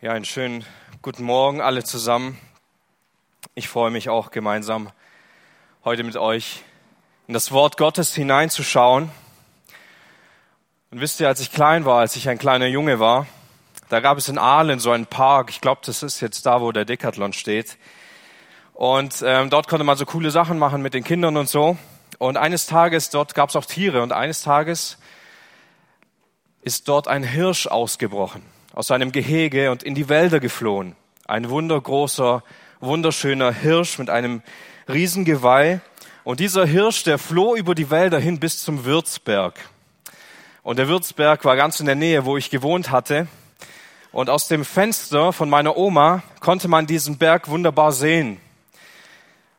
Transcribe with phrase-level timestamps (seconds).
[0.00, 0.64] Ja, einen schönen
[1.02, 2.38] guten Morgen alle zusammen.
[3.56, 4.92] Ich freue mich auch gemeinsam
[5.84, 6.62] heute mit euch
[7.26, 9.10] in das Wort Gottes hineinzuschauen.
[10.92, 13.26] Und wisst ihr, als ich klein war, als ich ein kleiner Junge war,
[13.88, 15.50] da gab es in Aalen so einen Park.
[15.50, 17.76] Ich glaube, das ist jetzt da, wo der Decathlon steht.
[18.74, 21.76] Und ähm, dort konnte man so coole Sachen machen mit den Kindern und so.
[22.18, 24.00] Und eines Tages, dort gab es auch Tiere.
[24.02, 24.98] Und eines Tages
[26.62, 30.94] ist dort ein Hirsch ausgebrochen aus seinem Gehege und in die Wälder geflohen.
[31.26, 32.44] Ein wundergroßer,
[32.78, 34.40] wunderschöner Hirsch mit einem
[34.88, 35.80] Riesengeweih.
[36.22, 39.58] Und dieser Hirsch, der floh über die Wälder hin bis zum Würzberg.
[40.62, 43.26] Und der Würzberg war ganz in der Nähe, wo ich gewohnt hatte.
[44.12, 48.40] Und aus dem Fenster von meiner Oma konnte man diesen Berg wunderbar sehen.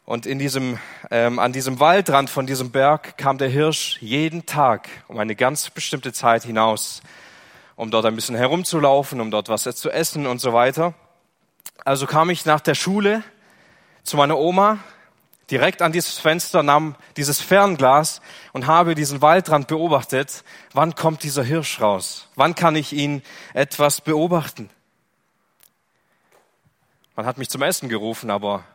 [0.05, 0.79] Und in diesem,
[1.11, 5.69] ähm, an diesem Waldrand von diesem Berg kam der Hirsch jeden Tag um eine ganz
[5.71, 7.01] bestimmte Zeit hinaus
[7.79, 10.93] um dort ein bisschen herumzulaufen, um dort was zu essen und so weiter.
[11.85, 13.23] Also kam ich nach der Schule
[14.03, 14.79] zu meiner Oma,
[15.49, 18.19] direkt an dieses Fenster, nahm dieses Fernglas
[18.51, 20.43] und habe diesen Waldrand beobachtet.
[20.73, 22.27] Wann kommt dieser Hirsch raus?
[22.35, 23.21] Wann kann ich ihn
[23.53, 24.69] etwas beobachten?
[27.15, 28.65] Man hat mich zum Essen gerufen, aber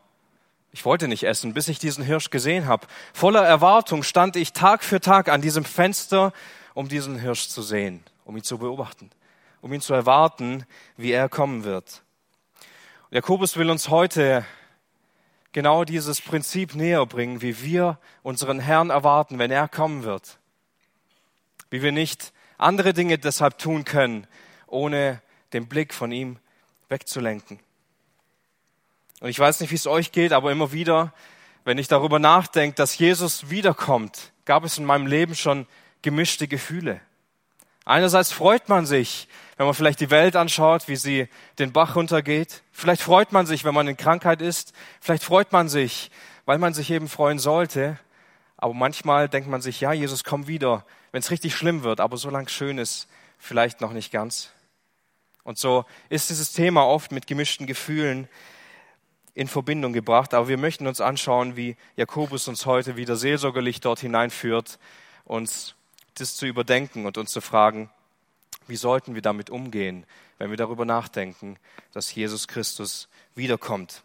[0.72, 2.86] ich wollte nicht essen, bis ich diesen Hirsch gesehen habe.
[3.12, 6.33] Voller Erwartung stand ich Tag für Tag an diesem Fenster,
[6.72, 9.11] um diesen Hirsch zu sehen um ihn zu beobachten,
[9.61, 12.03] um ihn zu erwarten, wie er kommen wird.
[13.11, 14.44] Jakobus will uns heute
[15.53, 20.39] genau dieses Prinzip näher bringen, wie wir unseren Herrn erwarten, wenn er kommen wird.
[21.70, 24.27] Wie wir nicht andere Dinge deshalb tun können,
[24.67, 26.39] ohne den Blick von ihm
[26.89, 27.61] wegzulenken.
[29.20, 31.12] Und ich weiß nicht, wie es euch geht, aber immer wieder,
[31.64, 35.67] wenn ich darüber nachdenke, dass Jesus wiederkommt, gab es in meinem Leben schon
[36.02, 37.00] gemischte Gefühle.
[37.84, 42.62] Einerseits freut man sich, wenn man vielleicht die Welt anschaut, wie sie den Bach runtergeht.
[42.72, 44.72] Vielleicht freut man sich, wenn man in Krankheit ist.
[45.00, 46.10] Vielleicht freut man sich,
[46.46, 47.98] weil man sich eben freuen sollte.
[48.56, 52.00] Aber manchmal denkt man sich, ja, Jesus, komm wieder, wenn es richtig schlimm wird.
[52.00, 53.06] Aber solange schön ist,
[53.39, 54.51] vielleicht noch nicht ganz.
[55.42, 58.28] Und so ist dieses Thema oft mit gemischten Gefühlen
[59.34, 60.33] in Verbindung gebracht.
[60.33, 64.78] Aber wir möchten uns anschauen, wie Jakobus uns heute wieder seelsorgerlich dort hineinführt,
[65.24, 65.74] uns
[66.14, 67.91] das zu überdenken und uns zu fragen,
[68.67, 70.07] wie sollten wir damit umgehen,
[70.39, 71.58] wenn wir darüber nachdenken,
[71.92, 74.02] dass Jesus Christus wiederkommt.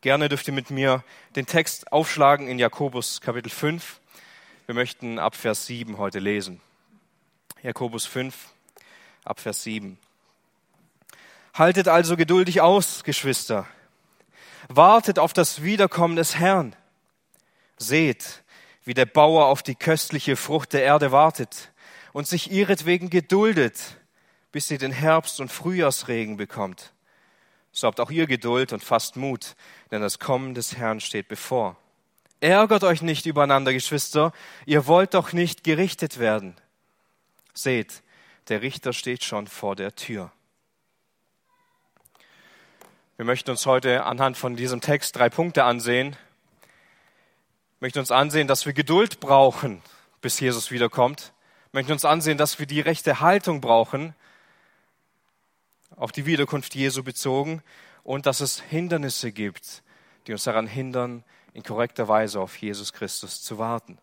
[0.00, 1.04] Gerne dürft ihr mit mir
[1.36, 4.00] den Text aufschlagen in Jakobus Kapitel 5.
[4.66, 6.60] Wir möchten ab Vers 7 heute lesen.
[7.62, 8.34] Jakobus 5,
[9.24, 9.98] ab Vers 7.
[11.52, 13.66] Haltet also geduldig aus, Geschwister.
[14.68, 16.74] Wartet auf das Wiederkommen des Herrn.
[17.76, 18.42] Seht,
[18.84, 21.72] wie der Bauer auf die köstliche Frucht der Erde wartet
[22.12, 23.96] und sich ihretwegen geduldet,
[24.52, 26.92] bis sie den Herbst- und Frühjahrsregen bekommt.
[27.72, 29.54] So habt auch ihr Geduld und fasst Mut,
[29.90, 31.76] denn das Kommen des Herrn steht bevor.
[32.40, 34.32] Ärgert euch nicht übereinander, Geschwister,
[34.66, 36.56] ihr wollt doch nicht gerichtet werden.
[37.52, 38.02] Seht,
[38.48, 40.32] der Richter steht schon vor der Tür.
[43.16, 46.16] Wir möchten uns heute anhand von diesem Text drei Punkte ansehen,
[47.80, 49.82] möchten uns ansehen, dass wir Geduld brauchen,
[50.20, 51.32] bis Jesus wiederkommt.
[51.72, 54.14] möchten uns ansehen, dass wir die rechte Haltung brauchen,
[55.96, 57.62] auf die Wiederkunft Jesu bezogen,
[58.02, 59.82] und dass es Hindernisse gibt,
[60.26, 63.98] die uns daran hindern, in korrekter Weise auf Jesus Christus zu warten.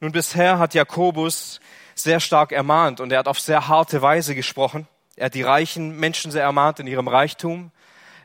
[0.00, 1.60] Nun, bisher hat Jakobus
[1.94, 4.86] sehr stark ermahnt und er hat auf sehr harte Weise gesprochen.
[5.16, 7.72] Er hat die reichen Menschen sehr ermahnt in ihrem Reichtum.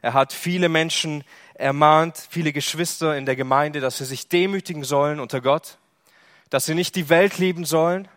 [0.02, 1.24] Er hat viele Menschen
[1.56, 5.78] ermahnt, viele Geschwister in der Gemeinde, dass sie sich demütigen sollen unter Gott,
[6.50, 8.08] dass sie nicht die Welt lieben sollen,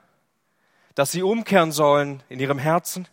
[0.95, 3.09] dass sie umkehren sollen in ihrem Herzen.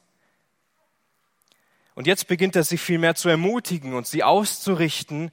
[1.96, 5.32] Und jetzt beginnt er sich vielmehr zu ermutigen und sie auszurichten,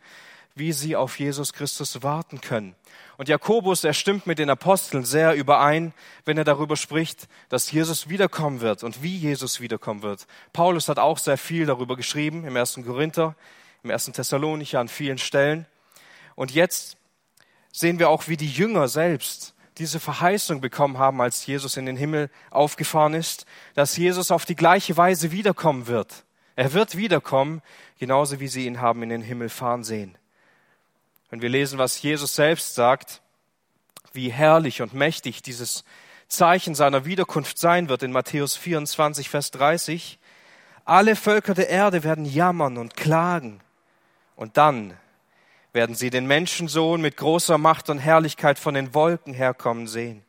[0.54, 2.74] wie sie auf Jesus Christus warten können.
[3.16, 5.92] Und Jakobus, er stimmt mit den Aposteln sehr überein,
[6.24, 10.26] wenn er darüber spricht, dass Jesus wiederkommen wird und wie Jesus wiederkommen wird.
[10.52, 13.36] Paulus hat auch sehr viel darüber geschrieben im ersten Korinther,
[13.82, 15.66] im ersten Thessalonicher an vielen Stellen.
[16.34, 16.96] Und jetzt
[17.72, 21.96] sehen wir auch, wie die Jünger selbst diese Verheißung bekommen haben, als Jesus in den
[21.96, 26.24] Himmel aufgefahren ist, dass Jesus auf die gleiche Weise wiederkommen wird.
[26.56, 27.62] Er wird wiederkommen,
[27.98, 30.18] genauso wie sie ihn haben in den Himmel fahren sehen.
[31.30, 33.22] Wenn wir lesen, was Jesus selbst sagt,
[34.12, 35.84] wie herrlich und mächtig dieses
[36.28, 40.18] Zeichen seiner Wiederkunft sein wird in Matthäus 24, Vers 30,
[40.84, 43.60] alle Völker der Erde werden jammern und klagen.
[44.40, 44.96] Und dann
[45.74, 50.24] werden sie den Menschensohn mit großer Macht und Herrlichkeit von den Wolken herkommen sehen.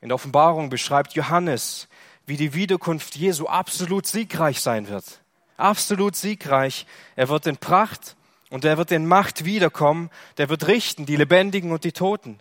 [0.00, 1.88] In der Offenbarung beschreibt Johannes
[2.26, 5.20] wie die Wiederkunft Jesu absolut siegreich sein wird.
[5.56, 6.86] Absolut siegreich.
[7.16, 8.14] Er wird in Pracht
[8.50, 10.10] und er wird in Macht wiederkommen.
[10.36, 12.38] Der wird richten, die Lebendigen und die Toten.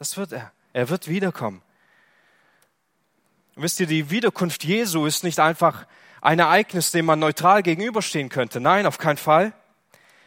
[0.00, 0.50] Das wird er.
[0.72, 1.62] Er wird wiederkommen.
[3.54, 5.86] Wisst ihr, die Wiederkunft Jesu ist nicht einfach
[6.22, 8.60] ein Ereignis, dem man neutral gegenüberstehen könnte.
[8.60, 9.52] Nein, auf keinen Fall.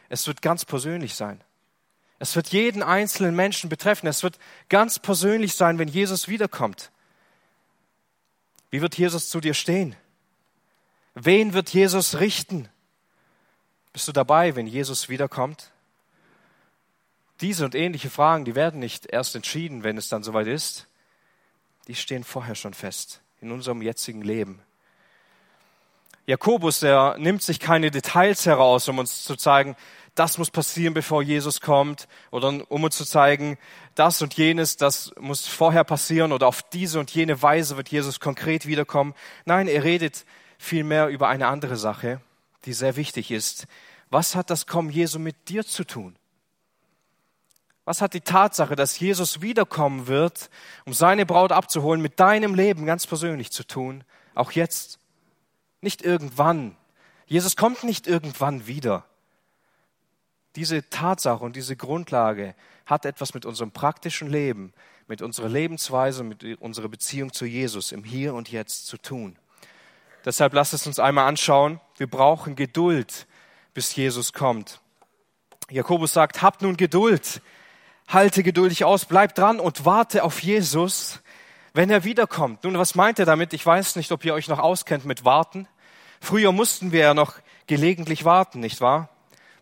[0.10, 1.42] Es wird ganz persönlich sein.
[2.20, 4.08] Es wird jeden einzelnen Menschen betreffen.
[4.08, 4.38] Es wird
[4.70, 6.92] ganz persönlich sein, wenn Jesus wiederkommt.
[8.70, 9.96] Wie wird Jesus zu dir stehen?
[11.14, 12.68] Wen wird Jesus richten?
[13.94, 15.72] Bist du dabei, wenn Jesus wiederkommt?
[17.40, 20.88] Diese und ähnliche Fragen, die werden nicht erst entschieden, wenn es dann soweit ist.
[21.88, 24.62] Die stehen vorher schon fest in unserem jetzigen Leben.
[26.28, 29.76] Jakobus, der nimmt sich keine Details heraus, um uns zu zeigen,
[30.16, 33.58] das muss passieren, bevor Jesus kommt, oder um uns zu zeigen,
[33.96, 38.20] das und jenes, das muss vorher passieren, oder auf diese und jene Weise wird Jesus
[38.20, 39.14] konkret wiederkommen.
[39.44, 40.26] Nein, er redet
[40.58, 42.22] vielmehr über eine andere Sache,
[42.64, 43.68] die sehr wichtig ist.
[44.10, 46.16] Was hat das Kommen Jesu mit dir zu tun?
[47.84, 50.50] Was hat die Tatsache, dass Jesus wiederkommen wird,
[50.86, 54.98] um seine Braut abzuholen, mit deinem Leben ganz persönlich zu tun, auch jetzt?
[55.82, 56.76] Nicht irgendwann.
[57.26, 59.06] Jesus kommt nicht irgendwann wieder.
[60.56, 62.56] Diese Tatsache und diese Grundlage
[62.86, 64.74] hat etwas mit unserem praktischen Leben,
[65.08, 69.38] mit unserer Lebensweise, mit unserer Beziehung zu Jesus im Hier und Jetzt zu tun.
[70.24, 71.80] Deshalb lasst es uns einmal anschauen.
[71.98, 73.28] Wir brauchen Geduld,
[73.74, 74.82] bis Jesus kommt.
[75.70, 77.42] Jakobus sagt, habt nun Geduld,
[78.08, 81.22] halte geduldig aus, bleib dran und warte auf Jesus,
[81.76, 82.64] wenn er wiederkommt.
[82.64, 83.52] Nun, was meint er damit?
[83.52, 85.68] Ich weiß nicht, ob ihr euch noch auskennt mit Warten.
[86.22, 87.34] Früher mussten wir ja noch
[87.68, 89.10] gelegentlich warten, nicht wahr?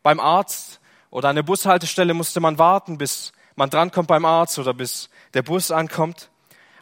[0.04, 0.80] Beim Arzt
[1.10, 5.42] oder an der Bushaltestelle musste man warten, bis man drankommt beim Arzt oder bis der
[5.42, 6.30] Bus ankommt.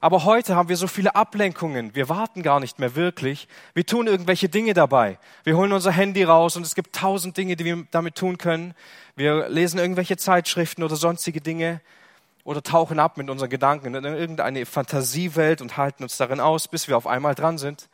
[0.02, 1.96] Aber heute haben wir so viele Ablenkungen.
[1.96, 3.48] Wir warten gar nicht mehr wirklich.
[3.74, 5.18] Wir tun irgendwelche Dinge dabei.
[5.46, 8.74] Wir holen unser Handy raus und es gibt tausend Dinge, die wir damit tun können.
[9.16, 11.80] Wir lesen irgendwelche Zeitschriften oder sonstige Dinge
[12.44, 16.88] oder tauchen ab mit unseren Gedanken in irgendeine Fantasiewelt und halten uns darin aus, bis
[16.88, 17.90] wir auf einmal dran sind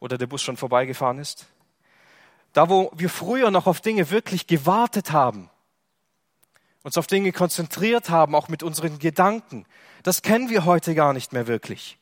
[0.00, 1.46] oder der Bus schon vorbeigefahren ist.
[2.52, 5.50] Da, wo wir früher noch auf Dinge wirklich gewartet haben,
[6.82, 9.64] uns auf Dinge konzentriert haben, auch mit unseren Gedanken.
[10.02, 11.98] Das kennen wir heute gar nicht mehr wirklich.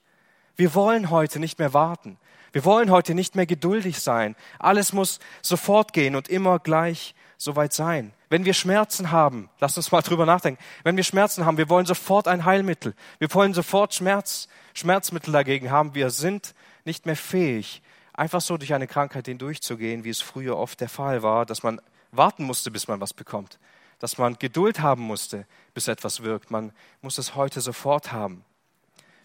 [0.56, 2.18] Wir wollen heute nicht mehr warten.
[2.52, 4.36] Wir wollen heute nicht mehr geduldig sein.
[4.58, 8.12] Alles muss sofort gehen und immer gleich soweit sein.
[8.28, 10.62] Wenn wir Schmerzen haben, lasst uns mal drüber nachdenken.
[10.84, 12.94] Wenn wir Schmerzen haben, wir wollen sofort ein Heilmittel.
[13.18, 15.94] Wir wollen sofort Schmerz, Schmerzmittel dagegen haben.
[15.94, 16.54] Wir sind
[16.84, 21.22] nicht mehr fähig, einfach so durch eine Krankheit hindurchzugehen, wie es früher oft der Fall
[21.22, 21.80] war, dass man
[22.10, 23.58] warten musste, bis man was bekommt
[24.02, 26.50] dass man Geduld haben musste, bis etwas wirkt.
[26.50, 26.72] Man
[27.02, 28.44] muss es heute sofort haben.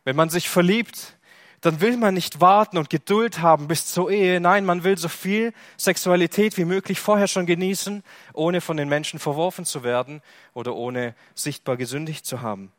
[0.04, 1.17] Wenn man sich verliebt,
[1.62, 4.40] dann will man nicht warten und Geduld haben bis zur Ehe.
[4.40, 9.20] Nein, man will so viel Sexualität wie möglich vorher schon genießen, ohne von den Menschen
[9.20, 10.22] verworfen zu werden
[10.54, 12.72] oder ohne sichtbar gesündigt zu haben.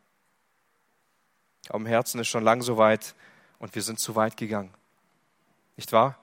[1.68, 3.14] Aber im Herzen ist schon lang so weit
[3.58, 4.72] und wir sind zu weit gegangen.
[5.76, 6.16] Nicht wahr?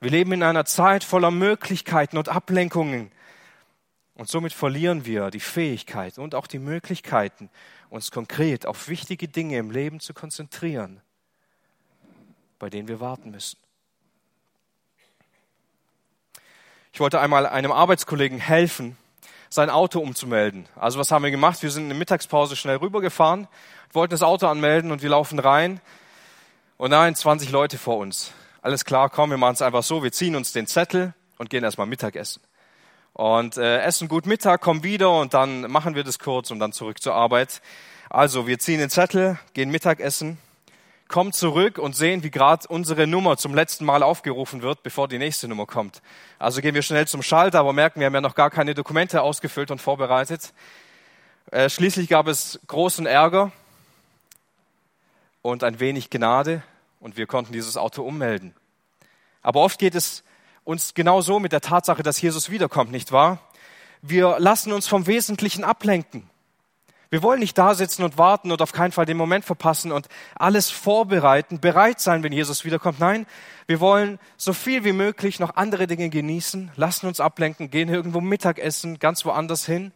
[0.00, 3.10] Wir leben in einer Zeit voller Möglichkeiten und Ablenkungen.
[4.14, 7.50] Und somit verlieren wir die Fähigkeit und auch die Möglichkeiten,
[7.88, 11.00] uns konkret auf wichtige Dinge im Leben zu konzentrieren,
[12.58, 13.58] bei denen wir warten müssen.
[16.92, 18.96] Ich wollte einmal einem Arbeitskollegen helfen,
[19.50, 20.66] sein Auto umzumelden.
[20.74, 21.62] Also was haben wir gemacht?
[21.62, 23.46] Wir sind in der Mittagspause schnell rübergefahren,
[23.92, 25.80] wollten das Auto anmelden und wir laufen rein.
[26.76, 28.32] Und nein, 20 Leute vor uns.
[28.62, 30.02] Alles klar, komm, wir machen es einfach so.
[30.02, 32.42] Wir ziehen uns den Zettel und gehen erstmal Mittagessen
[33.18, 36.72] und äh, essen gut Mittag, kommen wieder und dann machen wir das kurz und dann
[36.72, 37.60] zurück zur Arbeit.
[38.08, 40.38] Also wir ziehen den Zettel, gehen Mittagessen,
[41.08, 45.18] kommen zurück und sehen, wie gerade unsere Nummer zum letzten Mal aufgerufen wird, bevor die
[45.18, 46.02] nächste Nummer kommt.
[46.38, 49.22] Also gehen wir schnell zum Schalter, aber merken, wir haben ja noch gar keine Dokumente
[49.22, 50.52] ausgefüllt und vorbereitet.
[51.50, 53.52] Äh, schließlich gab es großen Ärger
[55.40, 56.62] und ein wenig Gnade
[57.00, 58.54] und wir konnten dieses Auto ummelden.
[59.42, 60.24] Aber oft geht es
[60.64, 63.38] uns genau so mit der Tatsache, dass Jesus wiederkommt, nicht wahr?
[64.02, 66.28] Wir lassen uns vom Wesentlichen ablenken.
[67.10, 70.08] Wir wollen nicht da sitzen und warten und auf keinen Fall den Moment verpassen und
[70.34, 73.00] alles vorbereiten, bereit sein, wenn Jesus wiederkommt.
[73.00, 73.26] Nein,
[73.66, 78.20] wir wollen so viel wie möglich noch andere Dinge genießen, lassen uns ablenken, gehen irgendwo
[78.20, 79.92] Mittagessen, ganz woanders hin.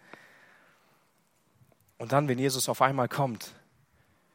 [1.98, 3.52] Und dann, wenn Jesus auf einmal kommt,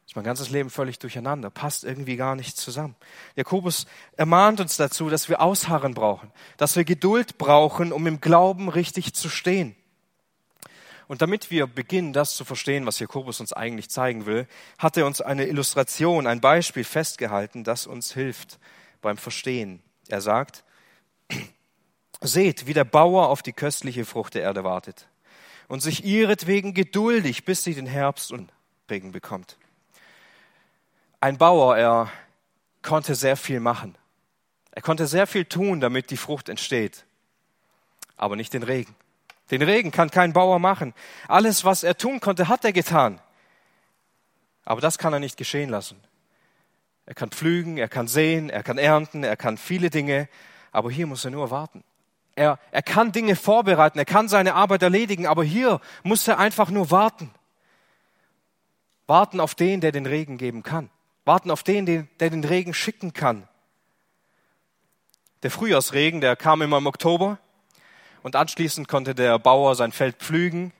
[0.06, 2.94] ist mein ganzes Leben völlig durcheinander, passt irgendwie gar nicht zusammen.
[3.36, 8.68] Jakobus ermahnt uns dazu, dass wir Ausharren brauchen, dass wir Geduld brauchen, um im Glauben
[8.68, 9.76] richtig zu stehen.
[11.08, 14.46] Und damit wir beginnen, das zu verstehen, was Jakobus uns eigentlich zeigen will,
[14.76, 18.58] hat er uns eine Illustration, ein Beispiel festgehalten, das uns hilft
[19.00, 19.82] beim Verstehen.
[20.08, 20.64] Er sagt,
[22.20, 25.08] seht, wie der Bauer auf die köstliche Frucht der Erde wartet
[25.66, 28.52] und sich ihretwegen geduldig, bis sie den Herbst und
[28.90, 29.56] Regen bekommt.
[31.20, 32.12] Ein Bauer, er
[32.82, 33.96] konnte sehr viel machen.
[34.72, 37.06] Er konnte sehr viel tun, damit die Frucht entsteht,
[38.16, 38.94] aber nicht den Regen.
[39.50, 40.94] Den Regen kann kein Bauer machen.
[41.26, 43.20] Alles, was er tun konnte, hat er getan.
[44.64, 45.98] Aber das kann er nicht geschehen lassen.
[47.06, 50.28] Er kann pflügen, er kann säen, er kann ernten, er kann viele Dinge,
[50.72, 51.82] aber hier muss er nur warten.
[52.36, 56.68] Er, er kann Dinge vorbereiten, er kann seine Arbeit erledigen, aber hier muss er einfach
[56.68, 57.30] nur warten.
[59.06, 60.90] Warten auf den, der den Regen geben kann.
[61.24, 63.48] Warten auf den, der den Regen schicken kann.
[65.42, 67.38] Der Frühjahrsregen, der kam immer im Oktober
[68.22, 70.72] und anschließend konnte der Bauer sein Feld pflügen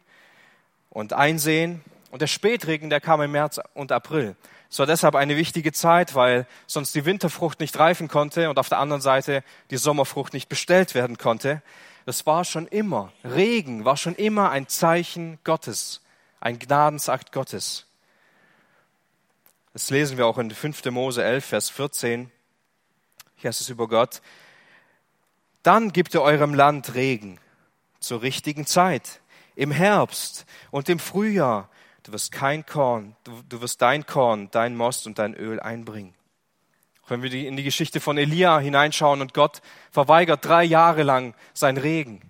[0.91, 1.83] und einsehen.
[2.11, 4.37] Und der Spätregen, der kam im März und April.
[4.71, 8.69] Es war deshalb eine wichtige Zeit, weil sonst die Winterfrucht nicht reifen konnte und auf
[8.69, 11.63] der anderen Seite die Sommerfrucht nicht bestellt werden konnte.
[12.05, 16.03] Das war schon immer, Regen war schon immer ein Zeichen Gottes,
[16.41, 17.87] ein Gnadensakt Gottes.
[19.73, 20.87] Das lesen wir auch in 5.
[20.87, 22.31] Mose 11, Vers 14.
[23.37, 24.23] Hier heißt es über Gott,
[25.63, 27.39] dann gibt er eurem Land Regen
[28.01, 29.21] zur richtigen Zeit,
[29.55, 31.69] im Herbst und im Frühjahr.
[32.05, 36.15] Du wirst kein Korn, du, du wirst dein Korn, dein Most und dein Öl einbringen.
[37.09, 41.77] Wenn wir in die Geschichte von Elia hineinschauen und Gott verweigert drei Jahre lang sein
[41.77, 42.23] Regen.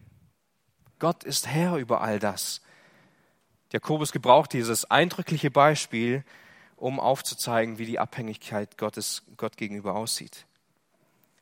[0.99, 2.61] Gott ist Herr über all das.
[3.73, 6.25] Jakobus gebraucht dieses eindrückliche Beispiel,
[6.77, 10.48] um aufzuzeigen, wie die Abhängigkeit Gottes Gott gegenüber aussieht.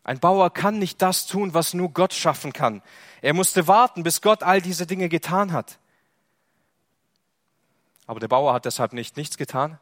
[0.06, 2.80] Ein Bauer kann nicht das tun, was nur Gott schaffen kann.
[3.22, 5.80] Er musste warten, bis Gott all diese Dinge getan hat.
[8.06, 9.80] Aber der Bauer hat deshalb nicht nichts getan.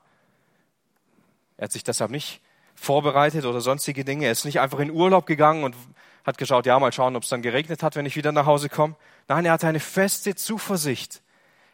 [1.58, 2.40] Er hat sich deshalb nicht
[2.74, 4.24] vorbereitet oder sonstige Dinge.
[4.24, 5.76] Er ist nicht einfach in Urlaub gegangen und
[6.24, 8.70] hat geschaut, ja, mal schauen, ob es dann geregnet hat, wenn ich wieder nach Hause
[8.70, 8.96] komme.
[9.28, 11.20] Nein, er hatte eine feste Zuversicht.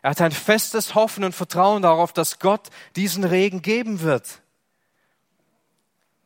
[0.02, 4.42] Er hatte ein festes Hoffen und Vertrauen darauf, dass Gott diesen Regen geben wird.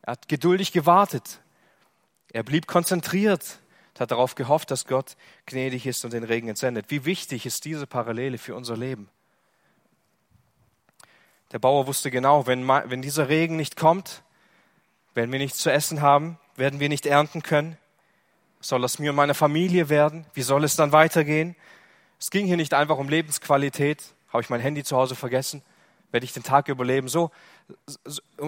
[0.01, 1.39] Er hat geduldig gewartet.
[2.31, 3.59] Er blieb konzentriert,
[3.99, 5.15] hat darauf gehofft, dass Gott
[5.45, 6.87] gnädig ist und den Regen entsendet.
[6.89, 9.09] Wie wichtig ist diese Parallele für unser Leben?
[11.51, 14.23] Der Bauer wusste genau, wenn, wenn dieser Regen nicht kommt,
[15.13, 17.77] werden wir nichts zu essen haben, werden wir nicht ernten können.
[18.59, 20.25] Soll es mir und meiner Familie werden?
[20.33, 21.55] Wie soll es dann weitergehen?
[22.19, 24.03] Es ging hier nicht einfach um Lebensqualität.
[24.29, 25.61] Habe ich mein Handy zu Hause vergessen?
[26.11, 27.07] Werde ich den Tag überleben?
[27.07, 27.31] So,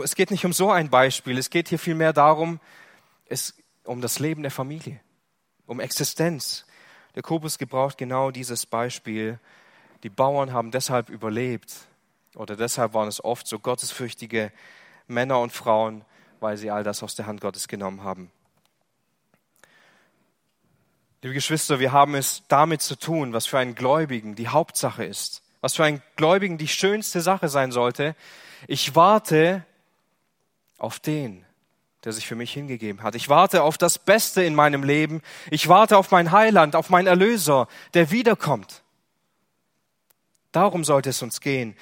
[0.04, 1.38] es geht nicht um so ein Beispiel.
[1.38, 2.60] Es geht hier vielmehr darum,
[3.28, 3.54] es,
[3.88, 5.00] um das Leben der Familie,
[5.66, 6.66] um Existenz.
[7.16, 9.40] Der Kobus gebraucht genau dieses Beispiel.
[10.04, 11.74] Die Bauern haben deshalb überlebt
[12.36, 14.52] oder deshalb waren es oft so gottesfürchtige
[15.08, 16.06] Männer und Frauen,
[16.40, 18.32] weil sie all das aus der Hand Gottes genommen haben.
[21.24, 25.42] Liebe Geschwister, wir haben es damit zu tun, was für einen Gläubigen die Hauptsache ist,
[25.62, 28.16] was für einen Gläubigen die schönste Sache sein sollte.
[28.68, 29.66] Ich warte
[30.78, 31.44] auf den,
[32.08, 33.16] der sich für mich hingegeben hat.
[33.16, 35.22] Ich warte auf das Beste in meinem Leben.
[35.52, 38.82] Ich warte auf mein Heiland, auf meinen Erlöser, der wiederkommt.
[40.54, 41.76] Darum sollte es uns gehen.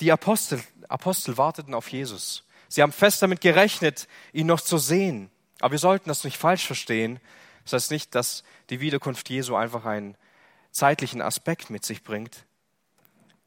[0.00, 2.44] Die Apostel, Apostel warteten auf Jesus.
[2.68, 5.30] Sie haben fest damit gerechnet, ihn noch zu sehen.
[5.60, 7.18] Aber wir sollten das nicht falsch verstehen.
[7.64, 10.14] Das heißt nicht, dass die Wiederkunft Jesu einfach einen
[10.72, 12.44] zeitlichen Aspekt mit sich bringt.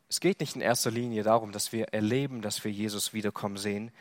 [0.09, 3.91] Es geht nicht in erster Linie darum, dass wir erleben, dass wir Jesus wiederkommen sehen,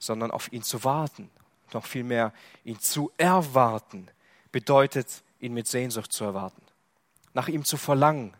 [0.00, 1.30] sondern auf ihn zu warten,
[1.74, 2.32] noch vielmehr
[2.64, 4.08] ihn zu erwarten,
[4.52, 6.62] bedeutet, ihn mit Sehnsucht zu erwarten,
[7.34, 8.34] nach ihm zu verlangen,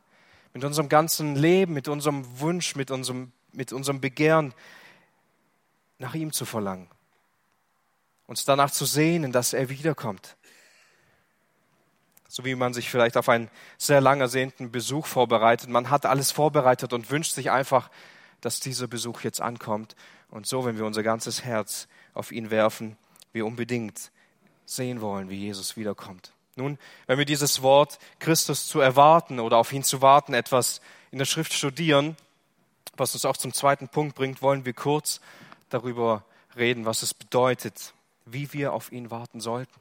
[0.54, 4.54] mit unserem ganzen Leben, mit unserem Wunsch, mit unserem, mit unserem Begehren,
[5.99, 6.88] nach ihm zu verlangen,
[8.26, 10.37] uns danach zu sehnen, dass er wiederkommt.
[12.28, 15.71] So wie man sich vielleicht auf einen sehr lang ersehnten Besuch vorbereitet.
[15.71, 17.90] Man hat alles vorbereitet und wünscht sich einfach,
[18.40, 19.97] dass dieser Besuch jetzt ankommt.
[20.28, 22.97] Und so, wenn wir unser ganzes Herz auf ihn werfen,
[23.37, 24.11] wir unbedingt
[24.64, 26.33] sehen wollen, wie Jesus wiederkommt.
[26.57, 30.81] Nun, wenn wir dieses Wort Christus zu erwarten oder auf ihn zu warten etwas
[31.12, 32.16] in der Schrift studieren,
[32.97, 35.21] was uns auch zum zweiten Punkt bringt, wollen wir kurz
[35.69, 36.25] darüber
[36.57, 37.93] reden, was es bedeutet,
[38.25, 39.81] wie wir auf ihn warten sollten.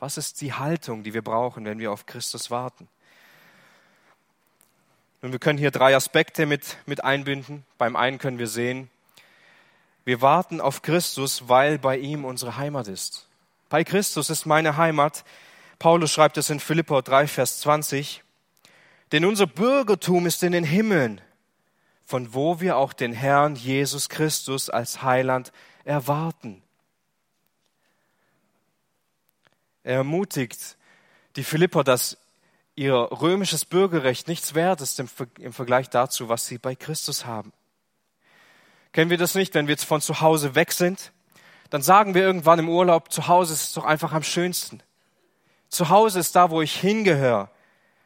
[0.00, 2.88] Was ist die Haltung, die wir brauchen, wenn wir auf Christus warten?
[5.22, 7.64] Nun, wir können hier drei Aspekte mit, mit einbinden.
[7.78, 8.90] Beim einen können wir sehen,
[10.04, 13.28] wir warten auf Christus, weil bei ihm unsere Heimat ist.
[13.68, 15.24] Bei Christus ist meine Heimat.
[15.78, 18.22] Paulus schreibt es in Philippa 3, Vers 20.
[19.12, 21.20] Denn unser Bürgertum ist in den Himmeln,
[22.04, 25.52] von wo wir auch den Herrn Jesus Christus als Heiland
[25.84, 26.62] erwarten.
[29.82, 30.76] Er ermutigt
[31.36, 32.18] die Philipper, dass
[32.74, 35.08] ihr römisches Bürgerrecht nichts wert ist im,
[35.52, 37.52] Vergleich dazu, was sie bei Christus haben.
[38.92, 41.12] Kennen wir das nicht, wenn wir jetzt von zu Hause weg sind?
[41.70, 44.82] Dann sagen wir irgendwann im Urlaub, zu Hause ist es doch einfach am schönsten.
[45.68, 47.48] Zu Hause ist da, wo ich hingehöre.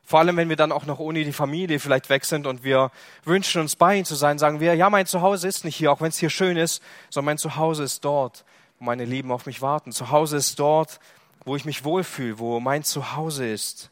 [0.07, 2.91] Vor allem, wenn wir dann auch noch ohne die Familie vielleicht weg sind und wir
[3.25, 6.03] wünschen uns bei ihnen zu sein, sagen wir, ja, mein Zuhause ist nicht hier, auch
[6.03, 8.45] wenn es hier schön ist, sondern mein Zuhause ist dort,
[8.79, 9.93] wo meine Lieben auf mich warten.
[9.93, 11.01] Zuhause ist dort,
[11.47, 13.91] wo ich mich wohlfühle, wo mein Zuhause ist.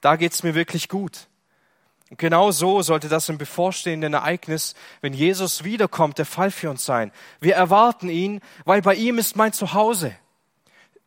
[0.00, 1.26] Da geht's mir wirklich gut.
[2.10, 6.84] Und genau so sollte das im bevorstehenden Ereignis, wenn Jesus wiederkommt, der Fall für uns
[6.84, 7.12] sein.
[7.40, 10.14] Wir erwarten ihn, weil bei ihm ist mein Zuhause.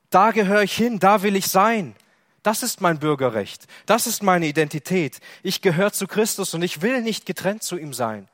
[0.10, 1.96] Da gehöre ich hin, da will ich sein.
[2.43, 3.67] Das ist mein Bürgerrecht.
[3.86, 5.20] Das ist meine Identität.
[5.43, 8.27] Ich gehöre zu Christus und ich will nicht getrennt zu ihm sein.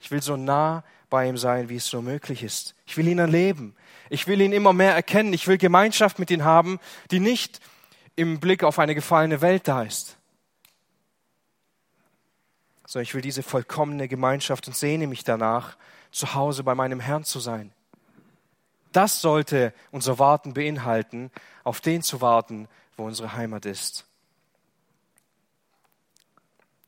[0.00, 2.74] Ich will so nah bei ihm sein, wie es nur möglich ist.
[2.86, 3.74] Ich will ihn erleben.
[4.08, 5.32] Ich will ihn immer mehr erkennen.
[5.32, 7.60] Ich will Gemeinschaft mit ihm haben, die nicht
[8.16, 10.16] im Blick auf eine gefallene Welt da ist.
[12.90, 15.76] Sondern ich will diese vollkommene Gemeinschaft und sehne mich danach,
[16.10, 17.70] zu Hause bei meinem Herrn zu sein.
[18.90, 21.30] Das sollte unser Warten beinhalten,
[21.62, 22.66] auf den zu warten,
[22.96, 24.06] wo unsere Heimat ist.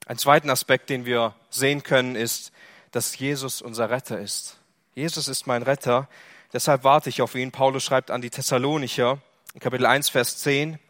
[0.07, 2.51] Ein zweiten Aspekt, den wir sehen können, ist,
[2.91, 4.59] dass Jesus unser Retter ist.
[4.97, 6.09] Jesus ist mein Retter,
[6.53, 7.53] deshalb warte ich auf ihn.
[7.53, 9.21] Paulus schreibt an die Thessalonicher
[9.55, 10.81] in Kapitel 1, Vers 10,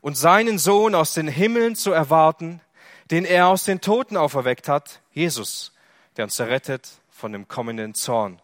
[0.00, 2.60] und seinen Sohn aus den Himmeln zu erwarten,
[3.10, 5.72] den er aus den Toten auferweckt hat, Jesus,
[6.16, 8.40] der uns errettet von dem kommenden Zorn.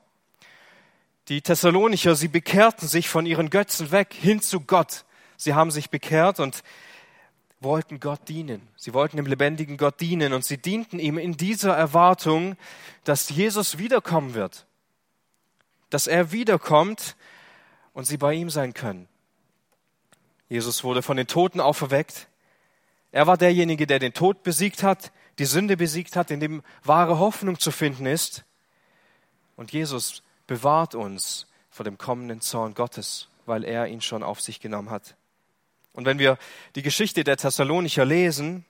[1.29, 5.05] Die Thessalonicher, sie bekehrten sich von ihren Götzen weg hin zu Gott.
[5.37, 6.63] Sie haben sich bekehrt und
[7.61, 8.69] wollten Gott dienen.
[8.77, 12.57] Sie wollten dem lebendigen Gott dienen und sie dienten ihm in dieser Erwartung,
[13.05, 14.67] dass Jesus wiederkommen wird.
[15.89, 17.17] Dass er wiederkommt
[17.95, 19.09] und sie bei ihm sein können.
[20.49, 22.29] Jesus wurde von den Toten auferweckt.
[23.15, 27.21] Er war derjenige, der den Tod besiegt hat, die Sünde besiegt hat, in dem wahre
[27.21, 28.43] Hoffnung zu finden ist.
[29.55, 34.59] Und Jesus bewahrt uns vor dem kommenden Zorn Gottes, weil er ihn schon auf sich
[34.59, 35.15] genommen hat.
[35.93, 36.39] Und wenn wir
[36.75, 38.65] die Geschichte der Thessalonicher lesen,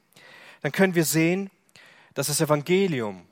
[0.61, 1.51] dann können wir sehen,
[2.13, 3.25] dass das Evangelium,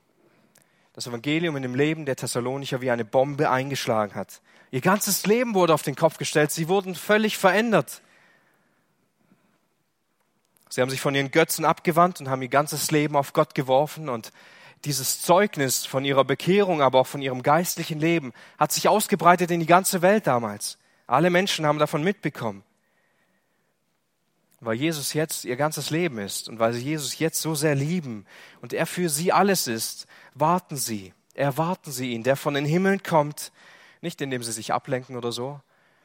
[0.95, 4.41] das Evangelium in dem Leben der Thessalonicher wie eine Bombe eingeschlagen hat.
[4.71, 6.53] Ihr ganzes Leben wurde auf den Kopf gestellt.
[6.53, 8.01] Sie wurden völlig verändert.
[10.73, 14.09] Sie haben sich von ihren Götzen abgewandt und haben ihr ganzes Leben auf Gott geworfen
[14.09, 14.33] und
[14.87, 19.61] dieses Zeugnis von ihrer Bekehrung, aber auch von ihrem geistlichen Leben hat sich ausgebreitet in
[19.61, 20.79] die ganze Welt damals.
[21.07, 22.65] Alle Menschen haben davon mitbekommen
[24.65, 28.27] weil Jesus jetzt ihr ganzes Leben ist und weil sie Jesus jetzt so sehr lieben
[28.61, 33.03] und er für sie alles ist, warten sie, erwarten sie ihn, der von den Himmeln
[33.03, 33.51] kommt,
[34.03, 35.61] nicht indem sie sich ablenken oder so,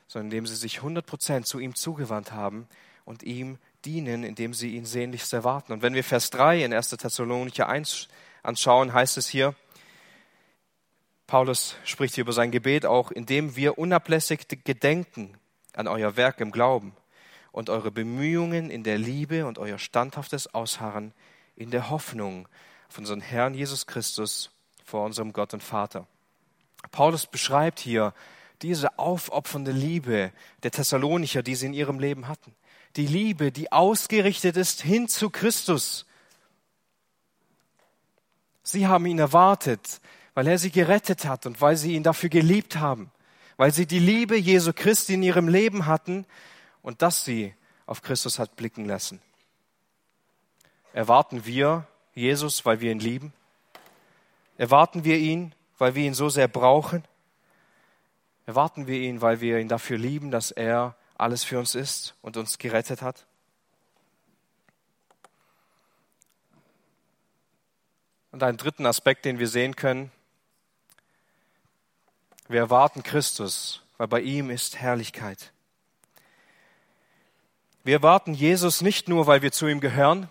[0.08, 2.68] sondern indem sie sich 100 Prozent zu ihm zugewandt haben
[3.06, 5.74] und ihm dienen, indem sie ihn sehnlichst erwarten.
[5.74, 6.90] Und wenn wir Vers 3 in 1.
[6.90, 8.08] Thessalonicher 1
[8.44, 9.56] anschauen, heißt es hier,
[11.28, 15.38] Paulus spricht hier über sein Gebet auch, indem wir unablässig gedenken
[15.74, 16.94] an euer Werk im Glauben
[17.52, 21.14] und eure Bemühungen in der Liebe und euer standhaftes Ausharren
[21.56, 22.48] in der Hoffnung
[22.88, 24.52] auf unseren Herrn Jesus Christus
[24.86, 26.08] vor unserem Gott und Vater.
[26.92, 28.14] Paulus beschreibt hier
[28.62, 30.32] diese aufopfernde Liebe
[30.64, 32.56] der Thessalonicher, die sie in ihrem Leben hatten.
[32.98, 36.08] Die Liebe, die ausgerichtet ist hin zu Christus.
[38.64, 40.02] Sie haben ihn erwartet,
[40.34, 43.12] weil er sie gerettet hat und weil sie ihn dafür geliebt haben,
[43.56, 46.26] weil sie die Liebe Jesu Christi in ihrem Leben hatten
[46.82, 47.54] und das sie
[47.86, 49.22] auf Christus hat blicken lassen.
[50.92, 53.32] Erwarten wir Jesus, weil wir ihn lieben?
[54.58, 57.04] Erwarten wir ihn, weil wir ihn so sehr brauchen?
[58.48, 62.38] Erwarten wir ihn, weil wir ihn dafür lieben, dass er alles für uns ist und
[62.38, 63.26] uns gerettet hat?
[68.32, 70.12] Und einen dritten Aspekt, den wir sehen können,
[72.48, 75.52] wir erwarten Christus, weil bei ihm ist Herrlichkeit.
[77.84, 80.30] Wir erwarten Jesus nicht nur, weil wir zu ihm gehören,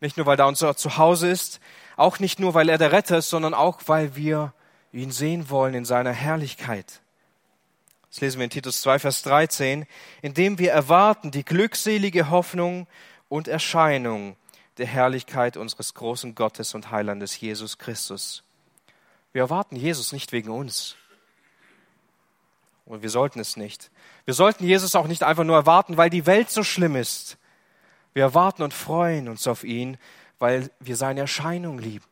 [0.00, 1.60] nicht nur, weil da unser Zuhause ist,
[1.96, 4.52] auch nicht nur, weil er der Retter ist, sondern auch, weil wir
[4.92, 7.00] ihn sehen wollen in seiner Herrlichkeit.
[8.12, 9.86] Das lesen wir in Titus 2, Vers 13,
[10.20, 12.86] indem wir erwarten die glückselige Hoffnung
[13.30, 14.36] und Erscheinung
[14.76, 18.44] der Herrlichkeit unseres großen Gottes und Heilandes Jesus Christus.
[19.32, 20.96] Wir erwarten Jesus nicht wegen uns.
[22.84, 23.90] Und wir sollten es nicht.
[24.26, 27.38] Wir sollten Jesus auch nicht einfach nur erwarten, weil die Welt so schlimm ist.
[28.12, 29.96] Wir erwarten und freuen uns auf ihn,
[30.38, 32.04] weil wir seine Erscheinung lieben.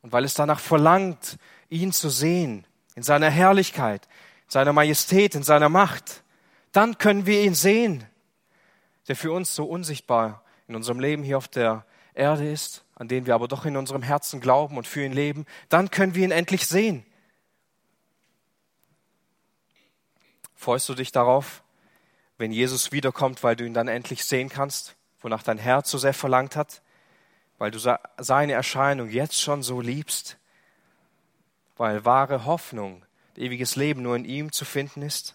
[0.00, 1.36] Und weil es danach verlangt,
[1.68, 4.08] ihn zu sehen, in seiner Herrlichkeit,
[4.52, 6.22] seiner Majestät, in seiner Macht.
[6.72, 8.04] Dann können wir ihn sehen,
[9.08, 13.24] der für uns so unsichtbar in unserem Leben hier auf der Erde ist, an den
[13.24, 15.46] wir aber doch in unserem Herzen glauben und für ihn leben.
[15.70, 17.02] Dann können wir ihn endlich sehen.
[20.54, 21.62] Freust du dich darauf,
[22.36, 26.12] wenn Jesus wiederkommt, weil du ihn dann endlich sehen kannst, wonach dein Herz so sehr
[26.12, 26.82] verlangt hat,
[27.56, 30.36] weil du seine Erscheinung jetzt schon so liebst,
[31.78, 33.02] weil wahre Hoffnung,
[33.36, 35.34] ewiges Leben nur in ihm zu finden ist?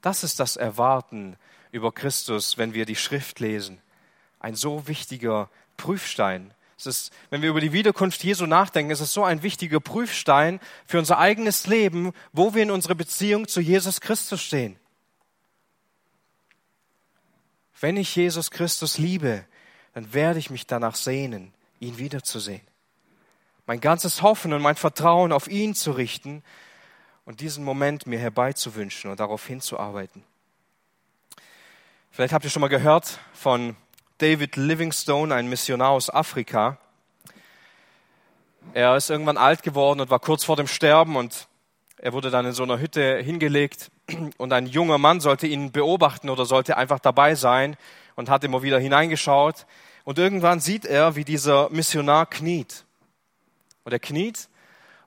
[0.00, 1.36] Das ist das Erwarten
[1.70, 3.80] über Christus, wenn wir die Schrift lesen.
[4.40, 6.52] Ein so wichtiger Prüfstein.
[6.76, 10.58] Es ist, wenn wir über die Wiederkunft Jesu nachdenken, ist es so ein wichtiger Prüfstein
[10.86, 14.76] für unser eigenes Leben, wo wir in unserer Beziehung zu Jesus Christus stehen.
[17.80, 19.44] Wenn ich Jesus Christus liebe,
[19.94, 22.62] dann werde ich mich danach sehnen, ihn wiederzusehen.
[23.72, 26.42] Mein ganzes Hoffen und mein Vertrauen auf ihn zu richten
[27.24, 30.22] und diesen Moment mir herbeizuwünschen und darauf hinzuarbeiten.
[32.10, 33.74] Vielleicht habt ihr schon mal gehört von
[34.18, 36.76] David Livingstone, ein Missionar aus Afrika.
[38.74, 41.48] Er ist irgendwann alt geworden und war kurz vor dem Sterben und
[41.96, 43.90] er wurde dann in so einer Hütte hingelegt
[44.36, 47.78] und ein junger Mann sollte ihn beobachten oder sollte einfach dabei sein
[48.16, 49.64] und hat immer wieder hineingeschaut.
[50.04, 52.84] Und irgendwann sieht er, wie dieser Missionar kniet.
[53.84, 54.48] Und er kniet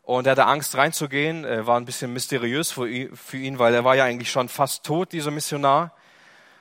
[0.03, 1.43] und er hatte Angst reinzugehen.
[1.65, 5.31] War ein bisschen mysteriös für ihn, weil er war ja eigentlich schon fast tot, dieser
[5.31, 5.93] Missionar.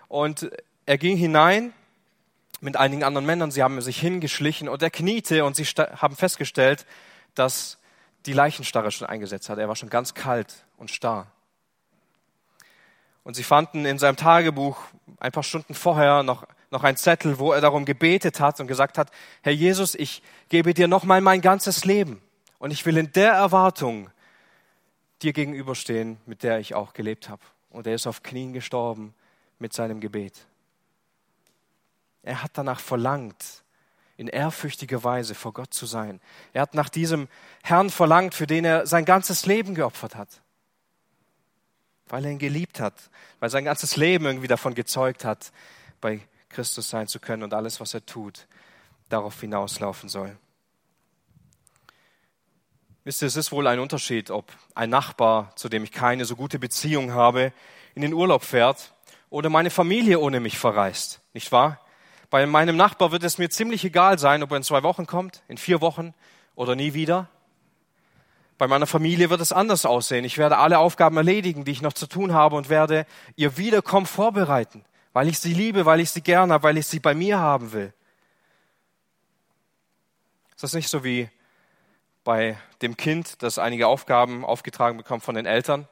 [0.08, 0.50] Und
[0.86, 1.72] er ging hinein
[2.60, 3.50] mit einigen anderen Männern.
[3.50, 6.86] Sie haben sich hingeschlichen und er kniete und sie haben festgestellt,
[7.34, 7.78] dass
[8.26, 9.58] die Leichenstarre schon eingesetzt hat.
[9.58, 11.26] Er war schon ganz kalt und starr.
[13.22, 14.78] Und sie fanden in seinem Tagebuch
[15.18, 18.98] ein paar Stunden vorher noch, noch einen Zettel, wo er darum gebetet hat und gesagt
[18.98, 19.10] hat,
[19.42, 22.20] Herr Jesus, ich gebe dir nochmal mein ganzes Leben
[22.58, 24.10] und ich will in der Erwartung
[25.22, 27.42] dir gegenüberstehen, mit der ich auch gelebt habe.
[27.70, 29.14] Und er ist auf Knien gestorben
[29.58, 30.46] mit seinem Gebet.
[32.22, 33.62] Er hat danach verlangt,
[34.16, 36.20] in ehrfürchtiger Weise vor Gott zu sein.
[36.52, 37.28] Er hat nach diesem
[37.62, 40.28] Herrn verlangt, für den er sein ganzes Leben geopfert hat.
[42.08, 43.10] Weil er ihn geliebt hat,
[43.40, 45.52] weil sein ganzes Leben irgendwie davon gezeugt hat,
[46.00, 46.20] bei
[46.54, 48.46] Christus sein zu können und alles, was er tut,
[49.08, 50.36] darauf hinauslaufen soll.
[53.04, 56.36] Wisst ihr, es ist wohl ein Unterschied, ob ein Nachbar, zu dem ich keine so
[56.36, 57.52] gute Beziehung habe,
[57.94, 58.94] in den Urlaub fährt
[59.28, 61.80] oder meine Familie ohne mich verreist, nicht wahr?
[62.30, 65.42] Bei meinem Nachbar wird es mir ziemlich egal sein, ob er in zwei Wochen kommt,
[65.48, 66.14] in vier Wochen
[66.54, 67.28] oder nie wieder.
[68.56, 70.24] Bei meiner Familie wird es anders aussehen.
[70.24, 74.06] Ich werde alle Aufgaben erledigen, die ich noch zu tun habe und werde ihr Wiederkommen
[74.06, 74.84] vorbereiten,
[75.14, 77.72] weil ich sie liebe, weil ich sie gerne habe, weil ich sie bei mir haben
[77.72, 77.94] will.
[80.50, 81.30] Ist das nicht so wie
[82.24, 85.88] bei dem Kind, das einige Aufgaben aufgetragen bekommt von den Eltern?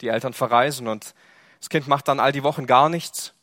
[0.00, 1.14] Die Eltern verreisen und
[1.58, 3.34] das Kind macht dann all die Wochen gar nichts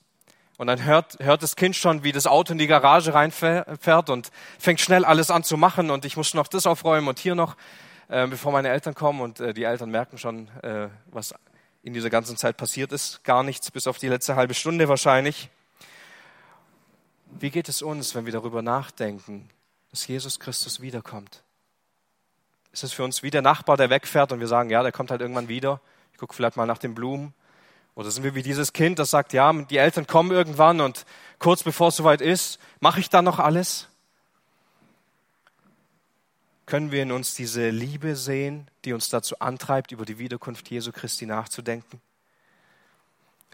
[0.57, 4.29] und dann hört, hört das Kind schon, wie das Auto in die Garage reinfährt und
[4.59, 7.57] fängt schnell alles an zu machen und ich muss noch das aufräumen und hier noch,
[8.09, 11.33] äh, bevor meine Eltern kommen und äh, die Eltern merken schon, äh, was
[11.85, 13.23] in dieser ganzen Zeit passiert ist.
[13.23, 15.49] Gar nichts, bis auf die letzte halbe Stunde wahrscheinlich.
[17.39, 19.49] Wie geht es uns, wenn wir darüber nachdenken,
[19.91, 21.43] dass Jesus Christus wiederkommt?
[22.71, 25.11] Ist es für uns wie der Nachbar, der wegfährt und wir sagen, ja, der kommt
[25.11, 25.79] halt irgendwann wieder.
[26.11, 27.35] Ich gucke vielleicht mal nach den Blumen
[27.93, 31.05] oder sind wir wie dieses Kind, das sagt, ja, die Eltern kommen irgendwann und
[31.37, 33.89] kurz bevor es soweit ist, mache ich dann noch alles?
[36.65, 40.91] Können wir in uns diese Liebe sehen, die uns dazu antreibt, über die Wiederkunft Jesu
[40.91, 42.01] Christi nachzudenken?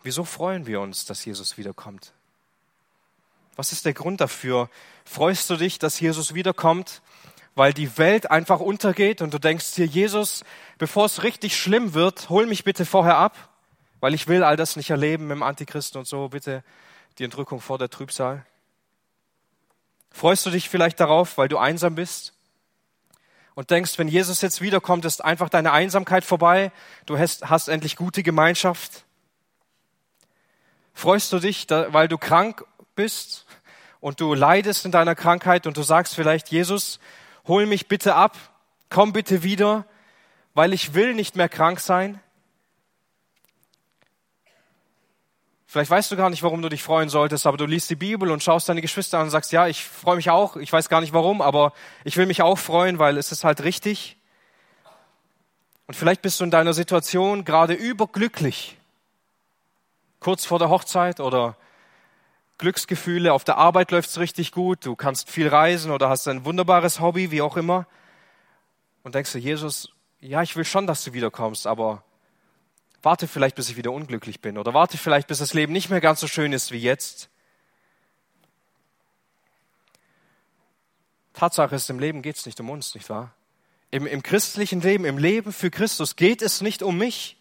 [0.04, 2.14] Wieso freuen wir uns, dass Jesus wiederkommt?
[3.56, 4.70] Was ist der Grund dafür?
[5.04, 7.02] Freust du dich, dass Jesus wiederkommt,
[7.54, 10.44] weil die Welt einfach untergeht und du denkst dir, Jesus,
[10.78, 13.50] bevor es richtig schlimm wird, hol mich bitte vorher ab?
[14.02, 16.28] weil ich will all das nicht erleben mit dem Antichristen und so.
[16.28, 16.64] Bitte
[17.20, 18.46] die Entrückung vor der Trübsal.
[20.10, 22.34] Freust du dich vielleicht darauf, weil du einsam bist?
[23.54, 26.72] Und denkst, wenn Jesus jetzt wiederkommt, ist einfach deine Einsamkeit vorbei.
[27.06, 29.04] Du hast, hast endlich gute Gemeinschaft.
[30.94, 33.46] Freust du dich, weil du krank bist
[34.00, 37.00] und du leidest in deiner Krankheit und du sagst vielleicht, Jesus,
[37.48, 38.38] hol mich bitte ab,
[38.90, 39.86] komm bitte wieder,
[40.54, 42.20] weil ich will nicht mehr krank sein.
[45.72, 48.30] Vielleicht weißt du gar nicht, warum du dich freuen solltest, aber du liest die Bibel
[48.30, 51.00] und schaust deine Geschwister an und sagst, ja, ich freue mich auch, ich weiß gar
[51.00, 51.72] nicht warum, aber
[52.04, 54.18] ich will mich auch freuen, weil es ist halt richtig.
[55.88, 58.76] Und vielleicht bist du in deiner Situation gerade überglücklich,
[60.20, 61.56] kurz vor der Hochzeit oder
[62.58, 67.00] Glücksgefühle, auf der Arbeit läuft's richtig gut, du kannst viel reisen oder hast ein wunderbares
[67.00, 67.88] Hobby, wie auch immer.
[69.04, 72.04] Und denkst du, Jesus, ja, ich will schon, dass du wiederkommst, aber
[73.02, 76.02] warte vielleicht, bis ich wieder unglücklich bin oder warte vielleicht, bis das Leben nicht mehr
[76.02, 77.30] ganz so schön ist wie jetzt.
[81.34, 83.34] Tatsache ist, im Leben geht es nicht um uns, nicht wahr?
[83.90, 87.38] Im, Im christlichen Leben, im Leben für Christus geht es nicht um mich.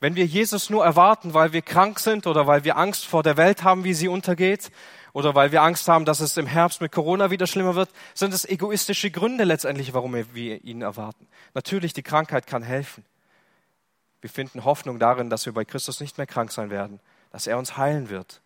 [0.00, 3.36] Wenn wir Jesus nur erwarten, weil wir krank sind oder weil wir Angst vor der
[3.36, 4.70] Welt haben, wie sie untergeht,
[5.14, 8.34] oder weil wir Angst haben, dass es im Herbst mit Corona wieder schlimmer wird, sind
[8.34, 11.26] es egoistische Gründe letztendlich, warum wir ihn erwarten.
[11.54, 13.02] Natürlich, die Krankheit kann helfen.
[14.26, 16.98] Wir finden Hoffnung darin, dass wir bei Christus nicht mehr krank sein werden,
[17.30, 18.40] dass er uns heilen wird.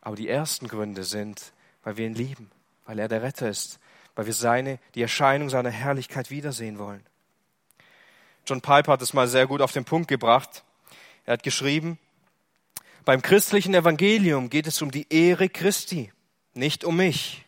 [0.00, 2.52] Aber die ersten Gründe sind, weil wir ihn lieben,
[2.84, 3.80] weil er der Retter ist,
[4.14, 7.04] weil wir seine, die Erscheinung seiner Herrlichkeit wiedersehen wollen.
[8.46, 10.62] John Piper hat es mal sehr gut auf den Punkt gebracht.
[11.24, 11.98] Er hat geschrieben,
[13.04, 16.12] beim christlichen Evangelium geht es um die Ehre Christi,
[16.54, 17.44] nicht um mich.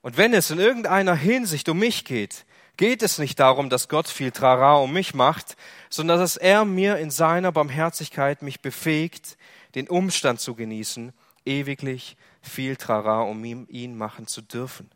[0.00, 2.46] Und wenn es in irgendeiner Hinsicht um mich geht,
[2.80, 5.58] geht es nicht darum, dass Gott viel Trara um mich macht,
[5.90, 9.36] sondern dass er mir in seiner Barmherzigkeit mich befähigt,
[9.74, 11.12] den Umstand zu genießen,
[11.44, 14.90] ewiglich viel Trara um ihn machen zu dürfen.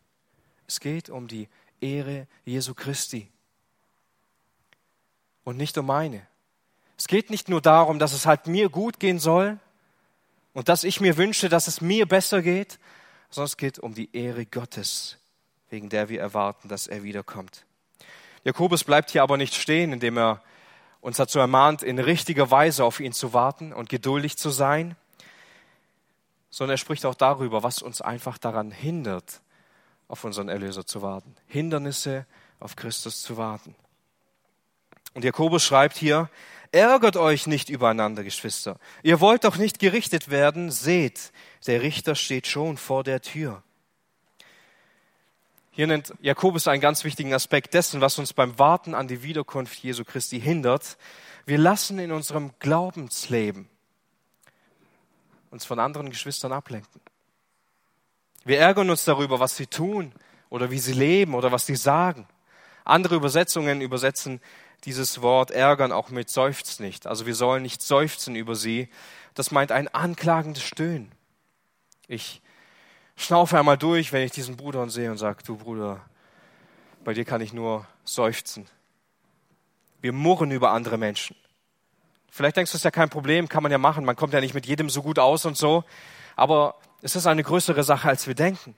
[0.66, 1.47] Es geht um die
[1.83, 3.29] Ehre Jesu Christi
[5.44, 6.27] und nicht um meine.
[6.97, 9.59] Es geht nicht nur darum, dass es halt mir gut gehen soll
[10.55, 12.79] und dass ich mir wünsche, dass es mir besser geht,
[13.29, 15.18] sondern es geht um die Ehre Gottes,
[15.68, 17.66] wegen der wir erwarten, dass er wiederkommt.
[18.44, 20.42] Jakobus bleibt hier aber nicht stehen, indem er
[21.00, 24.96] uns dazu ermahnt, in richtiger Weise auf ihn zu warten und geduldig zu sein,
[26.50, 29.40] sondern er spricht auch darüber, was uns einfach daran hindert,
[30.09, 31.35] auf unseren Erlöser zu warten.
[31.46, 32.26] Hindernisse,
[32.61, 33.74] auf Christus zu warten.
[35.14, 36.28] Und Jakobus schreibt hier,
[36.72, 38.78] ärgert euch nicht übereinander, Geschwister.
[39.02, 40.70] Ihr wollt doch nicht gerichtet werden.
[40.70, 41.33] Seht,
[41.66, 43.62] der Richter steht schon vor der Tür.
[45.76, 49.76] Hier nennt Jakobus einen ganz wichtigen Aspekt dessen, was uns beim Warten an die Wiederkunft
[49.82, 50.96] Jesu Christi hindert.
[51.46, 53.68] Wir lassen in unserem Glaubensleben
[55.50, 57.00] uns von anderen Geschwistern ablenken.
[58.44, 60.12] Wir ärgern uns darüber, was sie tun
[60.48, 62.28] oder wie sie leben oder was sie sagen.
[62.84, 64.40] Andere Übersetzungen übersetzen
[64.84, 67.08] dieses Wort ärgern auch mit seufzt nicht.
[67.08, 68.88] Also wir sollen nicht seufzen über sie.
[69.34, 71.10] Das meint ein anklagendes Stöhnen.
[72.06, 72.42] Ich
[73.16, 76.00] schnaufe einmal durch, wenn ich diesen Bruder sehe und sage, du Bruder,
[77.05, 78.66] bei dir kann ich nur seufzen.
[80.00, 81.37] Wir murren über andere Menschen.
[82.31, 84.40] Vielleicht denkst du, es ist ja kein Problem, kann man ja machen, man kommt ja
[84.40, 85.85] nicht mit jedem so gut aus und so.
[86.37, 88.74] Aber es ist eine größere Sache, als wir denken.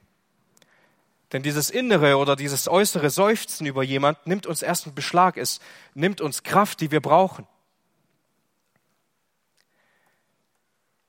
[1.33, 5.61] Denn dieses innere oder dieses äußere Seufzen über jemand nimmt uns erst einen Beschlag, es
[5.95, 7.47] nimmt uns Kraft, die wir brauchen.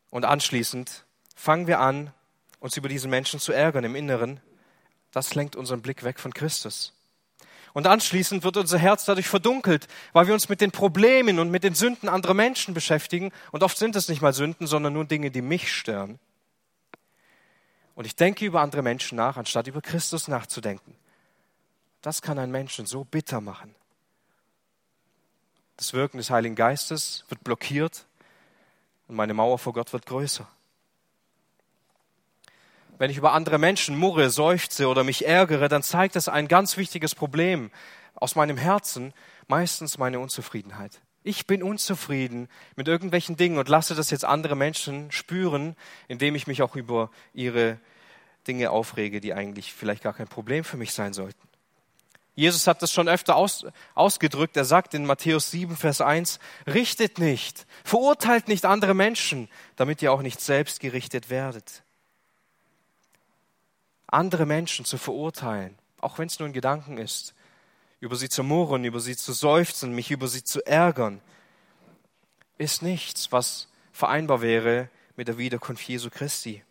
[0.09, 2.11] Und anschließend fangen wir an,
[2.59, 4.39] uns über diesen Menschen zu ärgern im Inneren.
[5.11, 6.93] Das lenkt unseren Blick weg von Christus.
[7.73, 11.63] Und anschließend wird unser Herz dadurch verdunkelt, weil wir uns mit den Problemen und mit
[11.63, 13.31] den Sünden anderer Menschen beschäftigen.
[13.51, 16.19] Und oft sind es nicht mal Sünden, sondern nur Dinge, die mich stören.
[17.93, 20.95] Und ich denke über andere Menschen nach, anstatt über Christus nachzudenken.
[22.01, 23.75] Das kann einen Menschen so bitter machen.
[25.75, 28.05] Das Wirken des Heiligen Geistes wird blockiert
[29.07, 30.47] und meine Mauer vor Gott wird größer.
[32.97, 36.77] Wenn ich über andere Menschen murre, seufze oder mich ärgere, dann zeigt das ein ganz
[36.77, 37.69] wichtiges Problem
[38.15, 39.13] aus meinem Herzen,
[39.47, 40.99] meistens meine Unzufriedenheit.
[41.23, 45.75] Ich bin unzufrieden mit irgendwelchen Dingen und lasse das jetzt andere Menschen spüren,
[46.07, 47.79] indem ich mich auch über ihre
[48.47, 51.47] Dinge aufrege, die eigentlich vielleicht gar kein Problem für mich sein sollten.
[52.33, 54.55] Jesus hat das schon öfter aus, ausgedrückt.
[54.57, 60.13] Er sagt in Matthäus 7, Vers 1, richtet nicht, verurteilt nicht andere Menschen, damit ihr
[60.13, 61.83] auch nicht selbst gerichtet werdet.
[64.07, 67.33] Andere Menschen zu verurteilen, auch wenn es nur ein Gedanken ist,
[67.99, 71.21] über sie zu murren, über sie zu seufzen, mich über sie zu ärgern,
[72.57, 76.63] ist nichts, was vereinbar wäre mit der Wiederkunft Jesu Christi.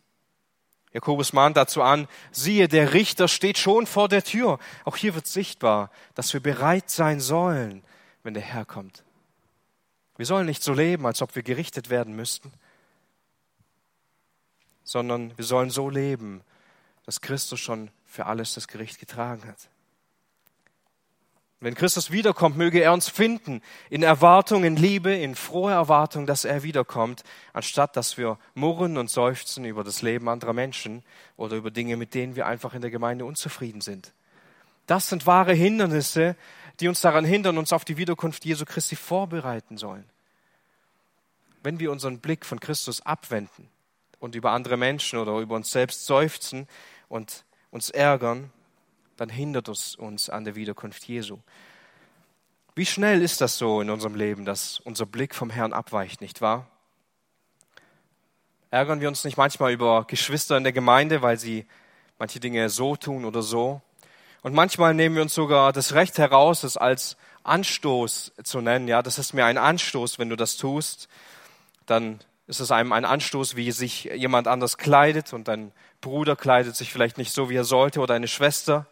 [0.92, 4.58] Jakobus mahnt dazu an, siehe, der Richter steht schon vor der Tür.
[4.84, 7.84] Auch hier wird sichtbar, dass wir bereit sein sollen,
[8.22, 9.04] wenn der Herr kommt.
[10.16, 12.50] Wir sollen nicht so leben, als ob wir gerichtet werden müssten,
[14.84, 16.42] sondern wir sollen so leben,
[17.06, 19.68] dass Christus schon für alles das Gericht getragen hat.
[21.58, 26.44] Wenn Christus wiederkommt, möge er uns finden in Erwartung, in Liebe, in froher Erwartung, dass
[26.44, 27.22] er wiederkommt,
[27.54, 31.02] anstatt dass wir murren und seufzen über das Leben anderer Menschen
[31.38, 34.12] oder über Dinge, mit denen wir einfach in der Gemeinde unzufrieden sind.
[34.86, 36.36] Das sind wahre Hindernisse,
[36.78, 40.04] die uns daran hindern, uns auf die Wiederkunft Jesu Christi vorbereiten sollen.
[41.62, 43.68] wenn wir unseren Blick von Christus abwenden
[44.20, 46.68] und über andere Menschen oder über uns selbst seufzen
[47.08, 48.50] und uns ärgern,
[49.16, 51.38] dann hindert es uns an der Wiederkunft Jesu.
[52.74, 56.40] Wie schnell ist das so in unserem Leben, dass unser Blick vom Herrn abweicht, nicht
[56.40, 56.66] wahr?
[58.70, 61.66] Ärgern wir uns nicht manchmal über Geschwister in der Gemeinde, weil sie
[62.18, 63.80] manche Dinge so tun oder so?
[64.42, 68.88] Und manchmal nehmen wir uns sogar das Recht heraus, es als Anstoß zu nennen.
[68.88, 71.08] Ja, das ist mir ein Anstoß, wenn du das tust.
[71.86, 76.76] Dann ist es einem ein Anstoß, wie sich jemand anders kleidet und dein Bruder kleidet
[76.76, 78.86] sich vielleicht nicht so, wie er sollte oder eine Schwester.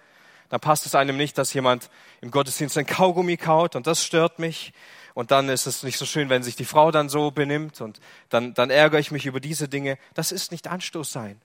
[0.48, 1.88] Dann passt es einem nicht, dass jemand
[2.20, 4.72] im Gottesdienst ein Kaugummi kaut und das stört mich.
[5.14, 8.00] Und dann ist es nicht so schön, wenn sich die Frau dann so benimmt und
[8.30, 9.96] dann, dann ärgere ich mich über diese Dinge.
[10.14, 11.40] Das ist nicht Anstoß sein.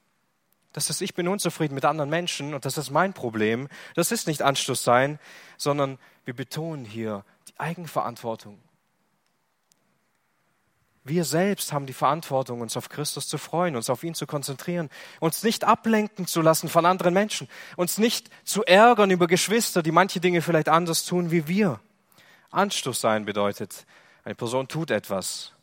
[0.73, 3.67] Das ist, ich bin unzufrieden mit anderen Menschen und das ist mein Problem.
[3.93, 5.19] Das ist nicht Anstoß sein,
[5.57, 8.59] sondern wir betonen hier die Eigenverantwortung.
[11.09, 14.91] Wir selbst haben die Verantwortung, uns auf Christus zu freuen, uns auf ihn zu konzentrieren,
[15.19, 19.91] uns nicht ablenken zu lassen von anderen Menschen, uns nicht zu ärgern über Geschwister, die
[19.91, 21.79] manche Dinge vielleicht anders tun wie wir.
[22.51, 23.87] Anstoß sein bedeutet,
[24.23, 25.53] eine Person tut etwas,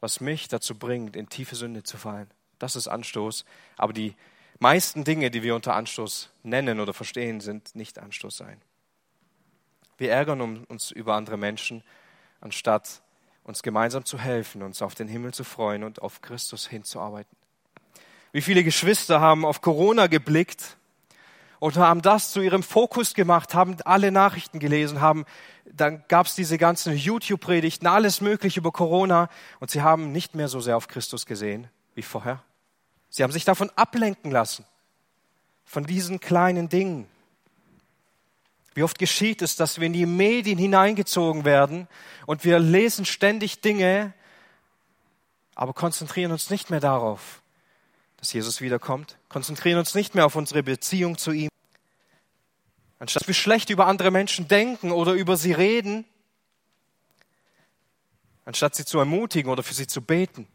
[0.00, 2.30] was mich dazu bringt, in tiefe Sünde zu fallen.
[2.58, 3.44] Das ist Anstoß.
[3.76, 4.16] Aber die
[4.58, 8.62] meisten Dinge, die wir unter Anstoß nennen oder verstehen, sind nicht Anstoß sein.
[9.98, 11.84] Wir ärgern uns über andere Menschen,
[12.40, 13.02] anstatt
[13.44, 17.36] uns gemeinsam zu helfen, uns auf den Himmel zu freuen und auf Christus hinzuarbeiten.
[18.32, 20.76] Wie viele Geschwister haben auf Corona geblickt
[21.58, 25.26] und haben das zu ihrem Fokus gemacht, haben alle Nachrichten gelesen, haben,
[25.64, 29.28] dann gab es diese ganzen YouTube-Predigten, alles Mögliche über Corona
[29.60, 32.42] und sie haben nicht mehr so sehr auf Christus gesehen wie vorher.
[33.10, 34.64] Sie haben sich davon ablenken lassen,
[35.64, 37.06] von diesen kleinen Dingen.
[38.74, 41.88] Wie oft geschieht es, dass wir in die Medien hineingezogen werden
[42.26, 44.14] und wir lesen ständig Dinge,
[45.54, 47.42] aber konzentrieren uns nicht mehr darauf,
[48.16, 51.50] dass Jesus wiederkommt, konzentrieren uns nicht mehr auf unsere Beziehung zu ihm.
[52.98, 56.04] Anstatt wir schlecht über andere Menschen denken oder über sie reden,
[58.44, 60.46] anstatt sie zu ermutigen oder für sie zu beten,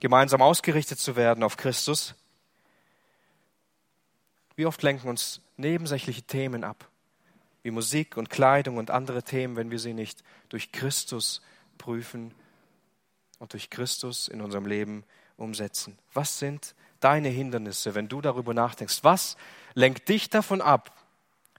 [0.00, 2.14] gemeinsam ausgerichtet zu werden auf Christus.
[4.56, 6.88] Wie oft lenken uns nebensächliche Themen ab,
[7.64, 11.42] wie Musik und Kleidung und andere Themen, wenn wir sie nicht durch Christus
[11.76, 12.32] prüfen
[13.40, 15.02] und durch Christus in unserem Leben
[15.36, 15.98] umsetzen.
[16.12, 19.00] Was sind deine Hindernisse, wenn du darüber nachdenkst?
[19.02, 19.36] Was
[19.74, 20.96] lenkt dich davon ab,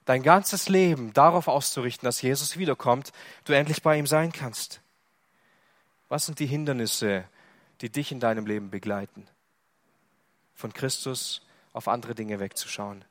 [0.06, 3.12] dein ganzes Leben darauf auszurichten, dass Jesus wiederkommt,
[3.44, 4.80] du endlich bei ihm sein kannst?
[6.08, 7.26] Was sind die Hindernisse,
[7.80, 9.26] die dich in deinem Leben begleiten.
[10.54, 11.42] Von Christus
[11.72, 13.04] auf andere Dinge wegzuschauen.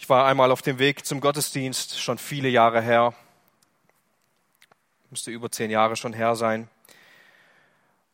[0.00, 3.14] Ich war einmal auf dem Weg zum Gottesdienst, schon viele Jahre her.
[5.10, 6.68] Müsste über zehn Jahre schon her sein.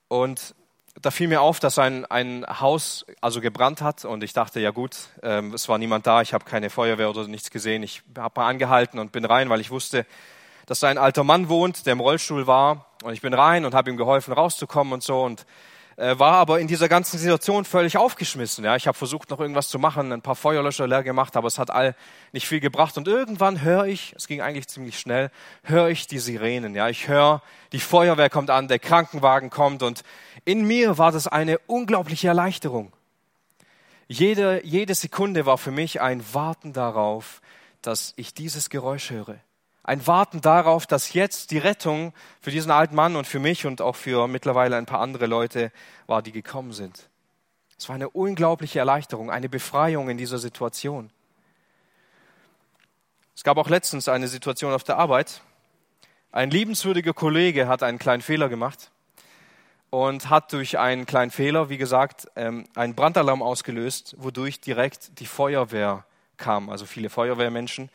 [0.09, 0.55] Und
[1.01, 4.71] da fiel mir auf, dass ein, ein Haus also gebrannt hat und ich dachte, ja
[4.71, 7.83] gut, ähm, es war niemand da, ich habe keine Feuerwehr oder nichts gesehen.
[7.83, 10.07] Ich habe mal angehalten und bin rein, weil ich wusste,
[10.65, 12.87] dass da ein alter Mann wohnt, der im Rollstuhl war.
[13.03, 15.23] Und ich bin rein und habe ihm geholfen, rauszukommen und so.
[15.23, 15.45] Und
[15.97, 18.65] äh, war aber in dieser ganzen Situation völlig aufgeschmissen.
[18.65, 21.59] Ja, ich habe versucht, noch irgendwas zu machen, ein paar Feuerlöscher leer gemacht, aber es
[21.59, 21.95] hat all
[22.33, 22.97] nicht viel gebracht.
[22.97, 25.31] Und irgendwann höre ich, es ging eigentlich ziemlich schnell,
[25.63, 26.75] höre ich die Sirenen.
[26.75, 30.03] Ja, ich höre, die Feuerwehr kommt an, der Krankenwagen kommt und
[30.45, 32.93] in mir war das eine unglaubliche Erleichterung.
[34.07, 37.41] Jede, jede Sekunde war für mich ein Warten darauf,
[37.81, 39.39] dass ich dieses Geräusch höre
[39.85, 43.83] ein Warten darauf, dass jetzt die Rettung für diesen alten Mann und für mich und
[43.83, 45.71] auch für mittlerweile ein paar andere Leute
[46.07, 47.09] war, die gekommen sind.
[47.79, 51.11] Es war eine unglaubliche Erleichterung, eine Befreiung in dieser Situation.
[53.37, 55.43] Es gab auch letztens eine Situation auf der Arbeit.
[56.33, 58.91] Ein liebenswürdiger Kollege hat einen kleinen Fehler gemacht
[59.91, 65.27] und hat durch einen kleinen Fehler, wie gesagt, ähm, einen Brandalarm ausgelöst, wodurch direkt die
[65.27, 66.07] Feuerwehr
[66.39, 67.91] kam, also viele Feuerwehrmenschen.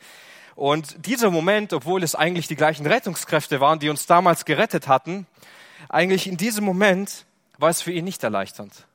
[0.54, 5.26] Und dieser Moment, obwohl es eigentlich die gleichen Rettungskräfte waren, die uns damals gerettet hatten,
[5.88, 7.24] eigentlich in diesem Moment
[7.58, 8.86] war es für ihn nicht erleichternd.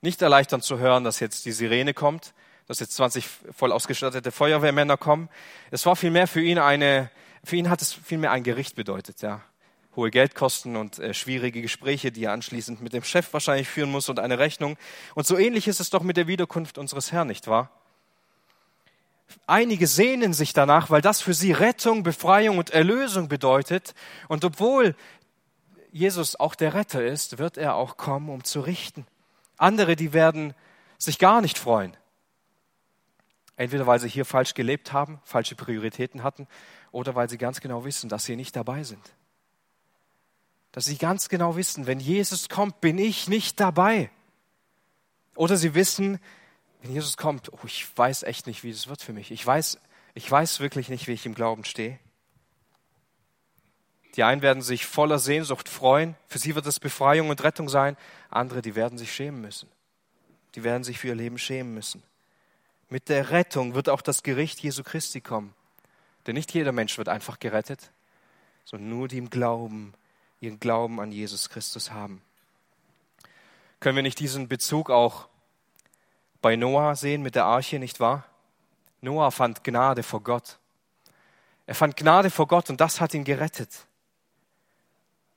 [0.00, 2.34] Nicht erleichternd zu hören, dass jetzt die Sirene kommt,
[2.66, 5.28] dass jetzt 20 voll ausgestattete Feuerwehrmänner kommen.
[5.70, 7.10] Es war vielmehr für ihn eine,
[7.44, 9.42] für ihn hat es vielmehr ein Gericht bedeutet, ja.
[9.94, 14.08] Hohe Geldkosten und äh, schwierige Gespräche, die er anschließend mit dem Chef wahrscheinlich führen muss
[14.08, 14.78] und eine Rechnung.
[15.14, 17.70] Und so ähnlich ist es doch mit der Wiederkunft unseres Herrn, nicht wahr?
[19.46, 23.94] Einige sehnen sich danach, weil das für sie Rettung, Befreiung und Erlösung bedeutet.
[24.28, 24.94] Und obwohl
[25.90, 29.06] Jesus auch der Retter ist, wird er auch kommen, um zu richten.
[29.56, 30.54] Andere, die werden
[30.98, 31.96] sich gar nicht freuen.
[33.56, 36.48] Entweder weil sie hier falsch gelebt haben, falsche Prioritäten hatten,
[36.90, 39.02] oder weil sie ganz genau wissen, dass sie nicht dabei sind.
[40.72, 44.10] Dass sie ganz genau wissen, wenn Jesus kommt, bin ich nicht dabei.
[45.36, 46.18] Oder sie wissen,
[46.82, 49.30] wenn Jesus kommt, oh, ich weiß echt nicht, wie es wird für mich.
[49.30, 49.78] Ich weiß,
[50.14, 51.98] ich weiß wirklich nicht, wie ich im Glauben stehe.
[54.16, 56.16] Die einen werden sich voller Sehnsucht freuen.
[56.26, 57.96] Für sie wird es Befreiung und Rettung sein.
[58.30, 59.70] Andere, die werden sich schämen müssen.
[60.54, 62.02] Die werden sich für ihr Leben schämen müssen.
[62.90, 65.54] Mit der Rettung wird auch das Gericht Jesu Christi kommen.
[66.26, 67.90] Denn nicht jeder Mensch wird einfach gerettet,
[68.64, 69.94] sondern nur die im Glauben,
[70.40, 72.22] ihren Glauben an Jesus Christus haben.
[73.80, 75.28] Können wir nicht diesen Bezug auch
[76.42, 78.24] bei Noah sehen mit der Arche, nicht wahr?
[79.00, 80.58] Noah fand Gnade vor Gott.
[81.66, 83.86] Er fand Gnade vor Gott und das hat ihn gerettet.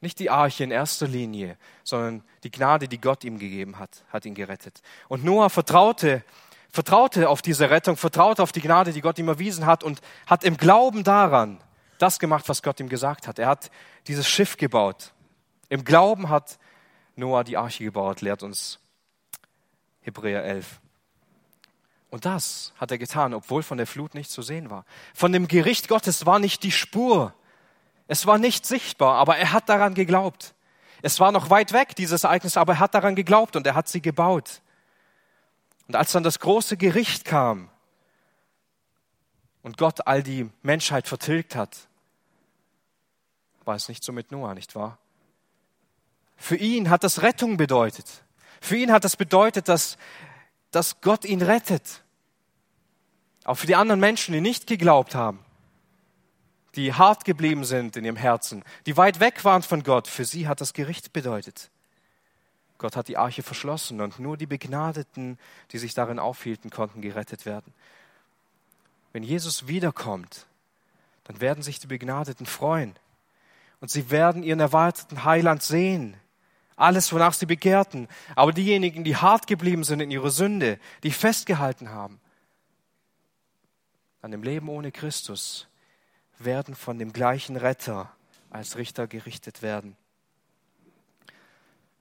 [0.01, 4.25] Nicht die Arche in erster Linie, sondern die Gnade, die Gott ihm gegeben hat, hat
[4.25, 4.81] ihn gerettet.
[5.07, 6.23] Und Noah vertraute,
[6.69, 10.43] vertraute auf diese Rettung, vertraute auf die Gnade, die Gott ihm erwiesen hat und hat
[10.43, 11.59] im Glauben daran
[11.97, 13.39] das gemacht, was Gott ihm gesagt hat.
[13.39, 13.71] Er hat
[14.07, 15.13] dieses Schiff gebaut.
[15.69, 16.59] Im Glauben hat
[17.15, 18.79] Noah die Arche gebaut, lehrt uns
[20.01, 20.81] Hebräer 11.
[22.15, 24.85] Und das hat er getan, obwohl von der Flut nicht zu sehen war.
[25.13, 27.33] Von dem Gericht Gottes war nicht die Spur.
[28.07, 30.55] Es war nicht sichtbar, aber er hat daran geglaubt.
[31.01, 33.89] Es war noch weit weg, dieses Ereignis, aber er hat daran geglaubt und er hat
[33.89, 34.61] sie gebaut.
[35.89, 37.69] Und als dann das große Gericht kam
[39.61, 41.89] und Gott all die Menschheit vertilgt hat,
[43.65, 44.99] war es nicht so mit Noah, nicht wahr?
[46.37, 48.23] Für ihn hat das Rettung bedeutet.
[48.61, 49.97] Für ihn hat das bedeutet, dass,
[50.71, 52.04] dass Gott ihn rettet.
[53.45, 55.39] Auch für die anderen Menschen, die nicht geglaubt haben
[56.75, 60.47] die hart geblieben sind in ihrem Herzen, die weit weg waren von Gott, für sie
[60.47, 61.69] hat das Gericht bedeutet.
[62.77, 65.39] Gott hat die Arche verschlossen und nur die Begnadeten,
[65.71, 67.73] die sich darin aufhielten, konnten gerettet werden.
[69.13, 70.45] Wenn Jesus wiederkommt,
[71.23, 72.93] dann werden sich die Begnadeten freuen
[73.79, 76.17] und sie werden ihren erwarteten Heiland sehen.
[76.75, 78.09] Alles, wonach sie begehrten.
[78.35, 82.19] Aber diejenigen, die hart geblieben sind in ihrer Sünde, die festgehalten haben
[84.25, 85.67] an dem Leben ohne Christus,
[86.39, 88.11] werden von dem gleichen Retter
[88.49, 89.95] als Richter gerichtet werden.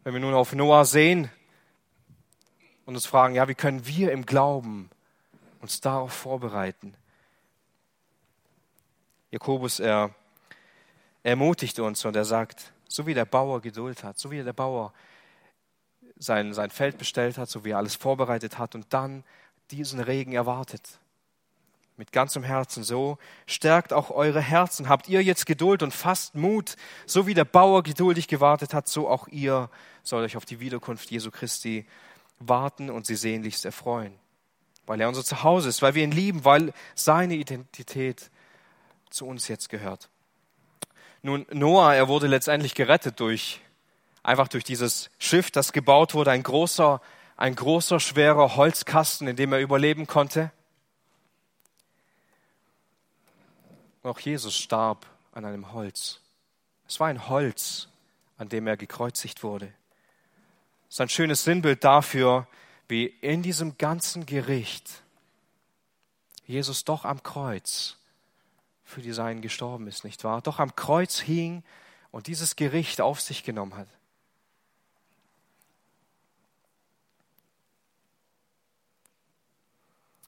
[0.05, 1.31] Wenn wir nun auf Noah sehen
[2.87, 4.89] und uns fragen, ja, wie können wir im Glauben
[5.61, 6.95] uns darauf vorbereiten?
[9.31, 10.15] Jakobus, er,
[11.25, 14.95] ermutigt uns und er sagt, so wie der Bauer Geduld hat, so wie der Bauer
[16.17, 19.25] sein, sein Feld bestellt hat, so wie er alles vorbereitet hat und dann
[19.71, 21.01] diesen Regen erwartet,
[21.97, 22.83] mit ganzem Herzen.
[22.83, 24.89] So stärkt auch eure Herzen.
[24.89, 26.77] Habt ihr jetzt Geduld und fasst Mut,
[27.07, 29.71] so wie der Bauer geduldig gewartet hat, so auch ihr
[30.03, 31.87] sollt euch auf die Wiederkunft Jesu Christi
[32.39, 34.15] warten und sie sehnlichst erfreuen.
[34.87, 38.31] Weil er unser Zuhause ist, weil wir ihn lieben, weil seine Identität
[39.09, 40.09] zu uns jetzt gehört.
[41.23, 43.63] Nun, Noah, er wurde letztendlich gerettet durch,
[44.23, 47.01] einfach durch dieses Schiff, das gebaut wurde, ein großer,
[47.37, 50.53] ein großer, schwerer Holzkasten, in dem er überleben konnte.
[54.05, 56.21] Und auch Jesus starb an einem Holz.
[56.87, 57.89] Es war ein Holz,
[58.37, 59.73] an dem er gekreuzigt wurde.
[60.89, 62.47] Es ist ein schönes Sinnbild dafür,
[62.87, 65.03] wie in diesem ganzen Gericht
[66.45, 67.97] Jesus doch am Kreuz
[68.85, 70.43] für die Seinen gestorben ist, nicht wahr?
[70.43, 71.65] Doch am Kreuz hing
[72.11, 73.89] und dieses Gericht auf sich genommen hat.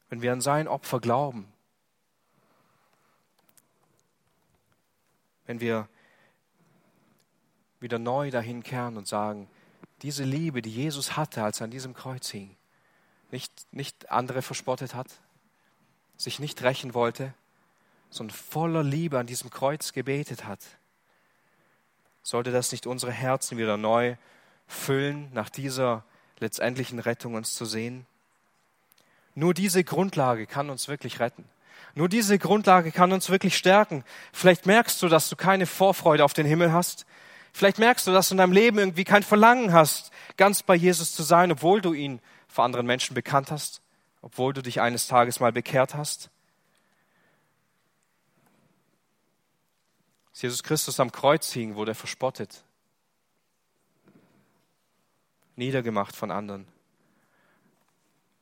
[0.09, 1.53] Wenn wir an sein Opfer glauben,
[5.47, 5.89] wenn wir
[7.81, 9.49] wieder neu dahin kehren und sagen,
[10.03, 12.57] diese Liebe, die Jesus hatte, als er an diesem Kreuz hing,
[13.31, 15.09] nicht, nicht andere verspottet hat,
[16.17, 17.35] sich nicht rächen wollte,
[18.11, 20.61] sondern voller Liebe an diesem Kreuz gebetet hat,
[22.23, 24.17] sollte das nicht unsere Herzen wieder neu
[24.67, 26.05] füllen, nach dieser
[26.41, 28.07] letztendlichen Rettung uns zu sehen?
[29.35, 31.45] Nur diese Grundlage kann uns wirklich retten.
[31.95, 34.05] Nur diese Grundlage kann uns wirklich stärken.
[34.33, 37.07] Vielleicht merkst du, dass du keine Vorfreude auf den Himmel hast.
[37.53, 41.15] Vielleicht merkst du, dass du in deinem Leben irgendwie kein Verlangen hast, ganz bei Jesus
[41.15, 43.81] zu sein, obwohl du ihn vor anderen Menschen bekannt hast,
[44.21, 46.29] obwohl du dich eines Tages mal bekehrt hast.
[50.33, 52.63] Als Jesus Christus am Kreuz hing, wurde er verspottet,
[55.57, 56.69] niedergemacht von anderen.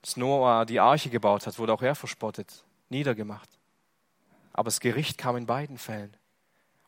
[0.02, 3.48] Als Noah die Arche gebaut hat, wurde auch er verspottet, niedergemacht.
[4.52, 6.16] Aber das Gericht kam in beiden Fällen.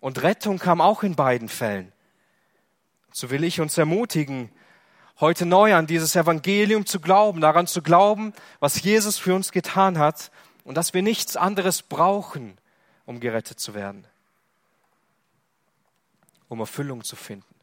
[0.00, 1.92] Und Rettung kam auch in beiden Fällen.
[3.12, 4.50] So will ich uns ermutigen,
[5.20, 9.98] heute neu an dieses Evangelium zu glauben, daran zu glauben, was Jesus für uns getan
[9.98, 10.30] hat
[10.64, 12.58] und dass wir nichts anderes brauchen,
[13.06, 14.06] um gerettet zu werden,
[16.48, 17.54] um Erfüllung zu finden,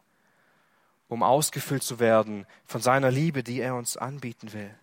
[1.07, 4.73] um ausgefüllt zu werden von seiner Liebe, die er uns anbieten will.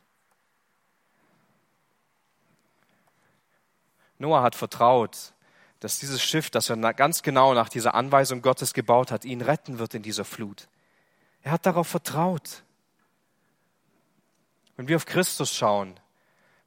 [4.20, 5.32] Noah hat vertraut,
[5.80, 9.78] dass dieses Schiff, das er ganz genau nach dieser Anweisung Gottes gebaut hat, ihn retten
[9.78, 10.68] wird in dieser Flut.
[11.42, 12.62] Er hat darauf vertraut.
[14.76, 15.98] Wenn wir auf Christus schauen,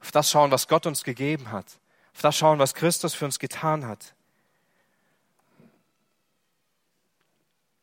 [0.00, 1.66] auf das schauen, was Gott uns gegeben hat,
[2.12, 4.14] auf das schauen, was Christus für uns getan hat,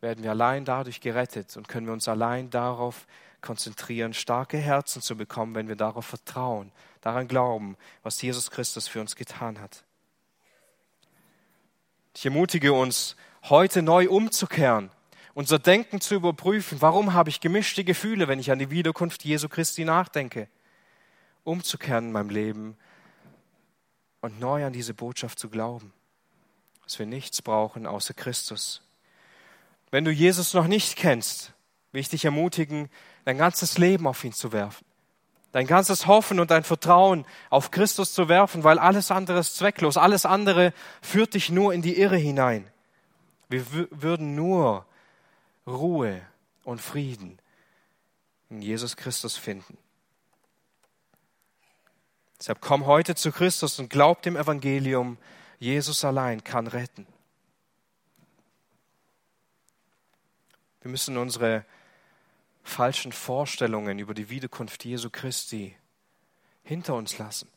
[0.01, 3.07] werden wir allein dadurch gerettet und können wir uns allein darauf
[3.41, 6.71] konzentrieren, starke Herzen zu bekommen, wenn wir darauf vertrauen,
[7.01, 9.83] daran glauben, was Jesus Christus für uns getan hat.
[12.15, 14.91] Ich ermutige uns, heute neu umzukehren,
[15.33, 16.81] unser Denken zu überprüfen.
[16.81, 20.47] Warum habe ich gemischte Gefühle, wenn ich an die Wiederkunft Jesu Christi nachdenke?
[21.43, 22.77] Umzukehren in meinem Leben
[24.19, 25.93] und neu an diese Botschaft zu glauben,
[26.83, 28.83] dass wir nichts brauchen außer Christus.
[29.89, 31.53] Wenn du Jesus noch nicht kennst,
[31.91, 32.89] will ich dich ermutigen,
[33.26, 34.86] dein ganzes Leben auf ihn zu werfen.
[35.51, 39.97] Dein ganzes Hoffen und dein Vertrauen auf Christus zu werfen, weil alles andere ist zwecklos.
[39.97, 42.65] Alles andere führt dich nur in die Irre hinein.
[43.49, 44.86] Wir würden nur
[45.67, 46.22] Ruhe
[46.63, 47.39] und Frieden
[48.49, 49.78] in Jesus Christus finden.
[52.39, 55.17] Deshalb komm heute zu Christus und glaub dem Evangelium.
[55.59, 57.05] Jesus allein kann retten.
[60.82, 61.65] Wir müssen unsere
[62.64, 65.76] falschen Vorstellungen über die Wiederkunft Jesu Christi
[66.64, 67.47] hinter uns lassen.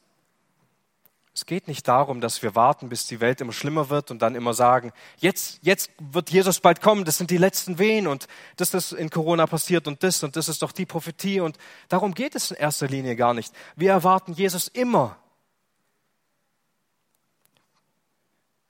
[1.36, 4.36] Es geht nicht darum, dass wir warten, bis die Welt immer schlimmer wird und dann
[4.36, 8.72] immer sagen, jetzt, jetzt wird Jesus bald kommen, das sind die letzten Wehen und das
[8.72, 12.36] ist in Corona passiert und das und das ist doch die Prophetie und darum geht
[12.36, 13.52] es in erster Linie gar nicht.
[13.74, 15.16] Wir erwarten Jesus immer,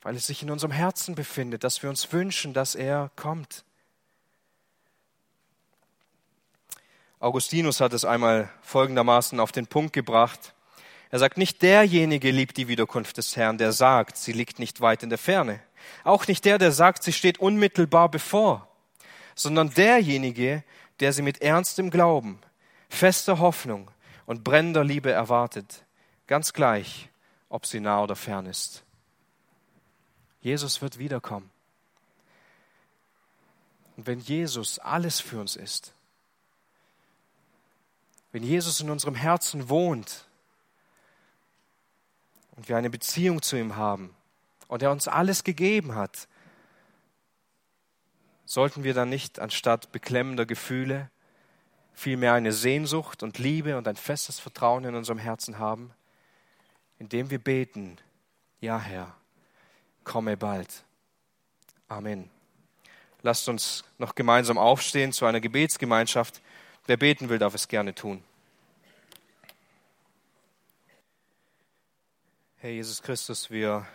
[0.01, 3.67] weil es sich in unserem Herzen befindet, dass wir uns wünschen, dass er kommt.
[7.25, 10.53] Augustinus hat es einmal folgendermaßen auf den Punkt gebracht.
[11.09, 15.03] Er sagt, nicht derjenige liebt die Wiederkunft des Herrn, der sagt, sie liegt nicht weit
[15.03, 15.61] in der Ferne.
[16.03, 18.69] Auch nicht der, der sagt, sie steht unmittelbar bevor,
[19.35, 20.65] sondern derjenige,
[21.01, 22.41] der sie mit ernstem Glauben,
[22.91, 23.91] fester Hoffnung
[24.27, 25.87] und brennender Liebe erwartet,
[26.27, 27.09] ganz gleich,
[27.49, 28.85] ob sie nah oder fern ist.
[30.43, 31.49] Jesus wird wiederkommen.
[33.97, 35.95] Und wenn Jesus alles für uns ist,
[38.35, 40.25] wenn Jesus in unserem Herzen wohnt
[42.57, 44.13] und wir eine Beziehung zu ihm haben
[44.67, 46.27] und er uns alles gegeben hat,
[48.45, 51.11] sollten wir dann nicht anstatt beklemmender Gefühle
[51.93, 55.93] vielmehr eine Sehnsucht und Liebe und ein festes Vertrauen in unserem Herzen haben,
[56.99, 57.99] indem wir beten,
[58.61, 59.15] ja Herr,
[60.03, 60.83] komme bald.
[61.87, 62.29] Amen.
[63.23, 66.41] Lasst uns noch gemeinsam aufstehen zu einer Gebetsgemeinschaft.
[66.87, 68.23] Wer beten will, darf es gerne tun.
[72.59, 73.87] Herr Jesus Christus, wir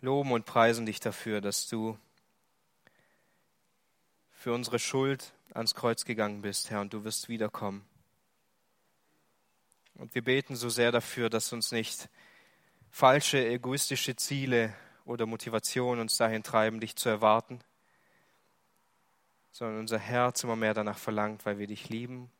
[0.00, 1.96] loben und preisen dich dafür, dass du
[4.32, 7.84] für unsere Schuld ans Kreuz gegangen bist, Herr, und du wirst wiederkommen.
[9.94, 12.08] Und wir beten so sehr dafür, dass uns nicht
[12.90, 14.74] falsche, egoistische Ziele
[15.04, 17.60] oder Motivationen uns dahin treiben, dich zu erwarten,
[19.58, 22.30] sondern unser Herz immer mehr danach verlangt, weil wir dich lieben,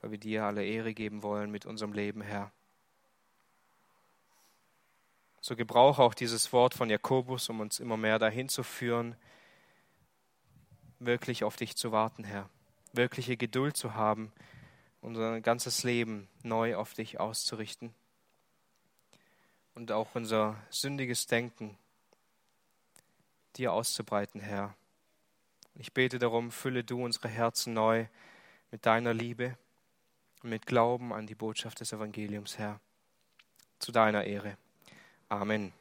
[0.00, 2.50] weil wir dir alle Ehre geben wollen mit unserem Leben, Herr.
[5.40, 9.14] So gebrauche auch dieses Wort von Jakobus, um uns immer mehr dahin zu führen,
[10.98, 12.50] wirklich auf dich zu warten, Herr.
[12.92, 14.32] Wirkliche Geduld zu haben,
[15.02, 17.94] unser ganzes Leben neu auf dich auszurichten.
[19.74, 21.78] Und auch unser sündiges Denken
[23.54, 24.74] dir auszubreiten, Herr.
[25.74, 28.06] Ich bete darum, fülle du unsere Herzen neu
[28.70, 29.56] mit deiner Liebe
[30.42, 32.80] und mit Glauben an die Botschaft des Evangeliums, Herr.
[33.78, 34.56] Zu deiner Ehre.
[35.28, 35.72] Amen.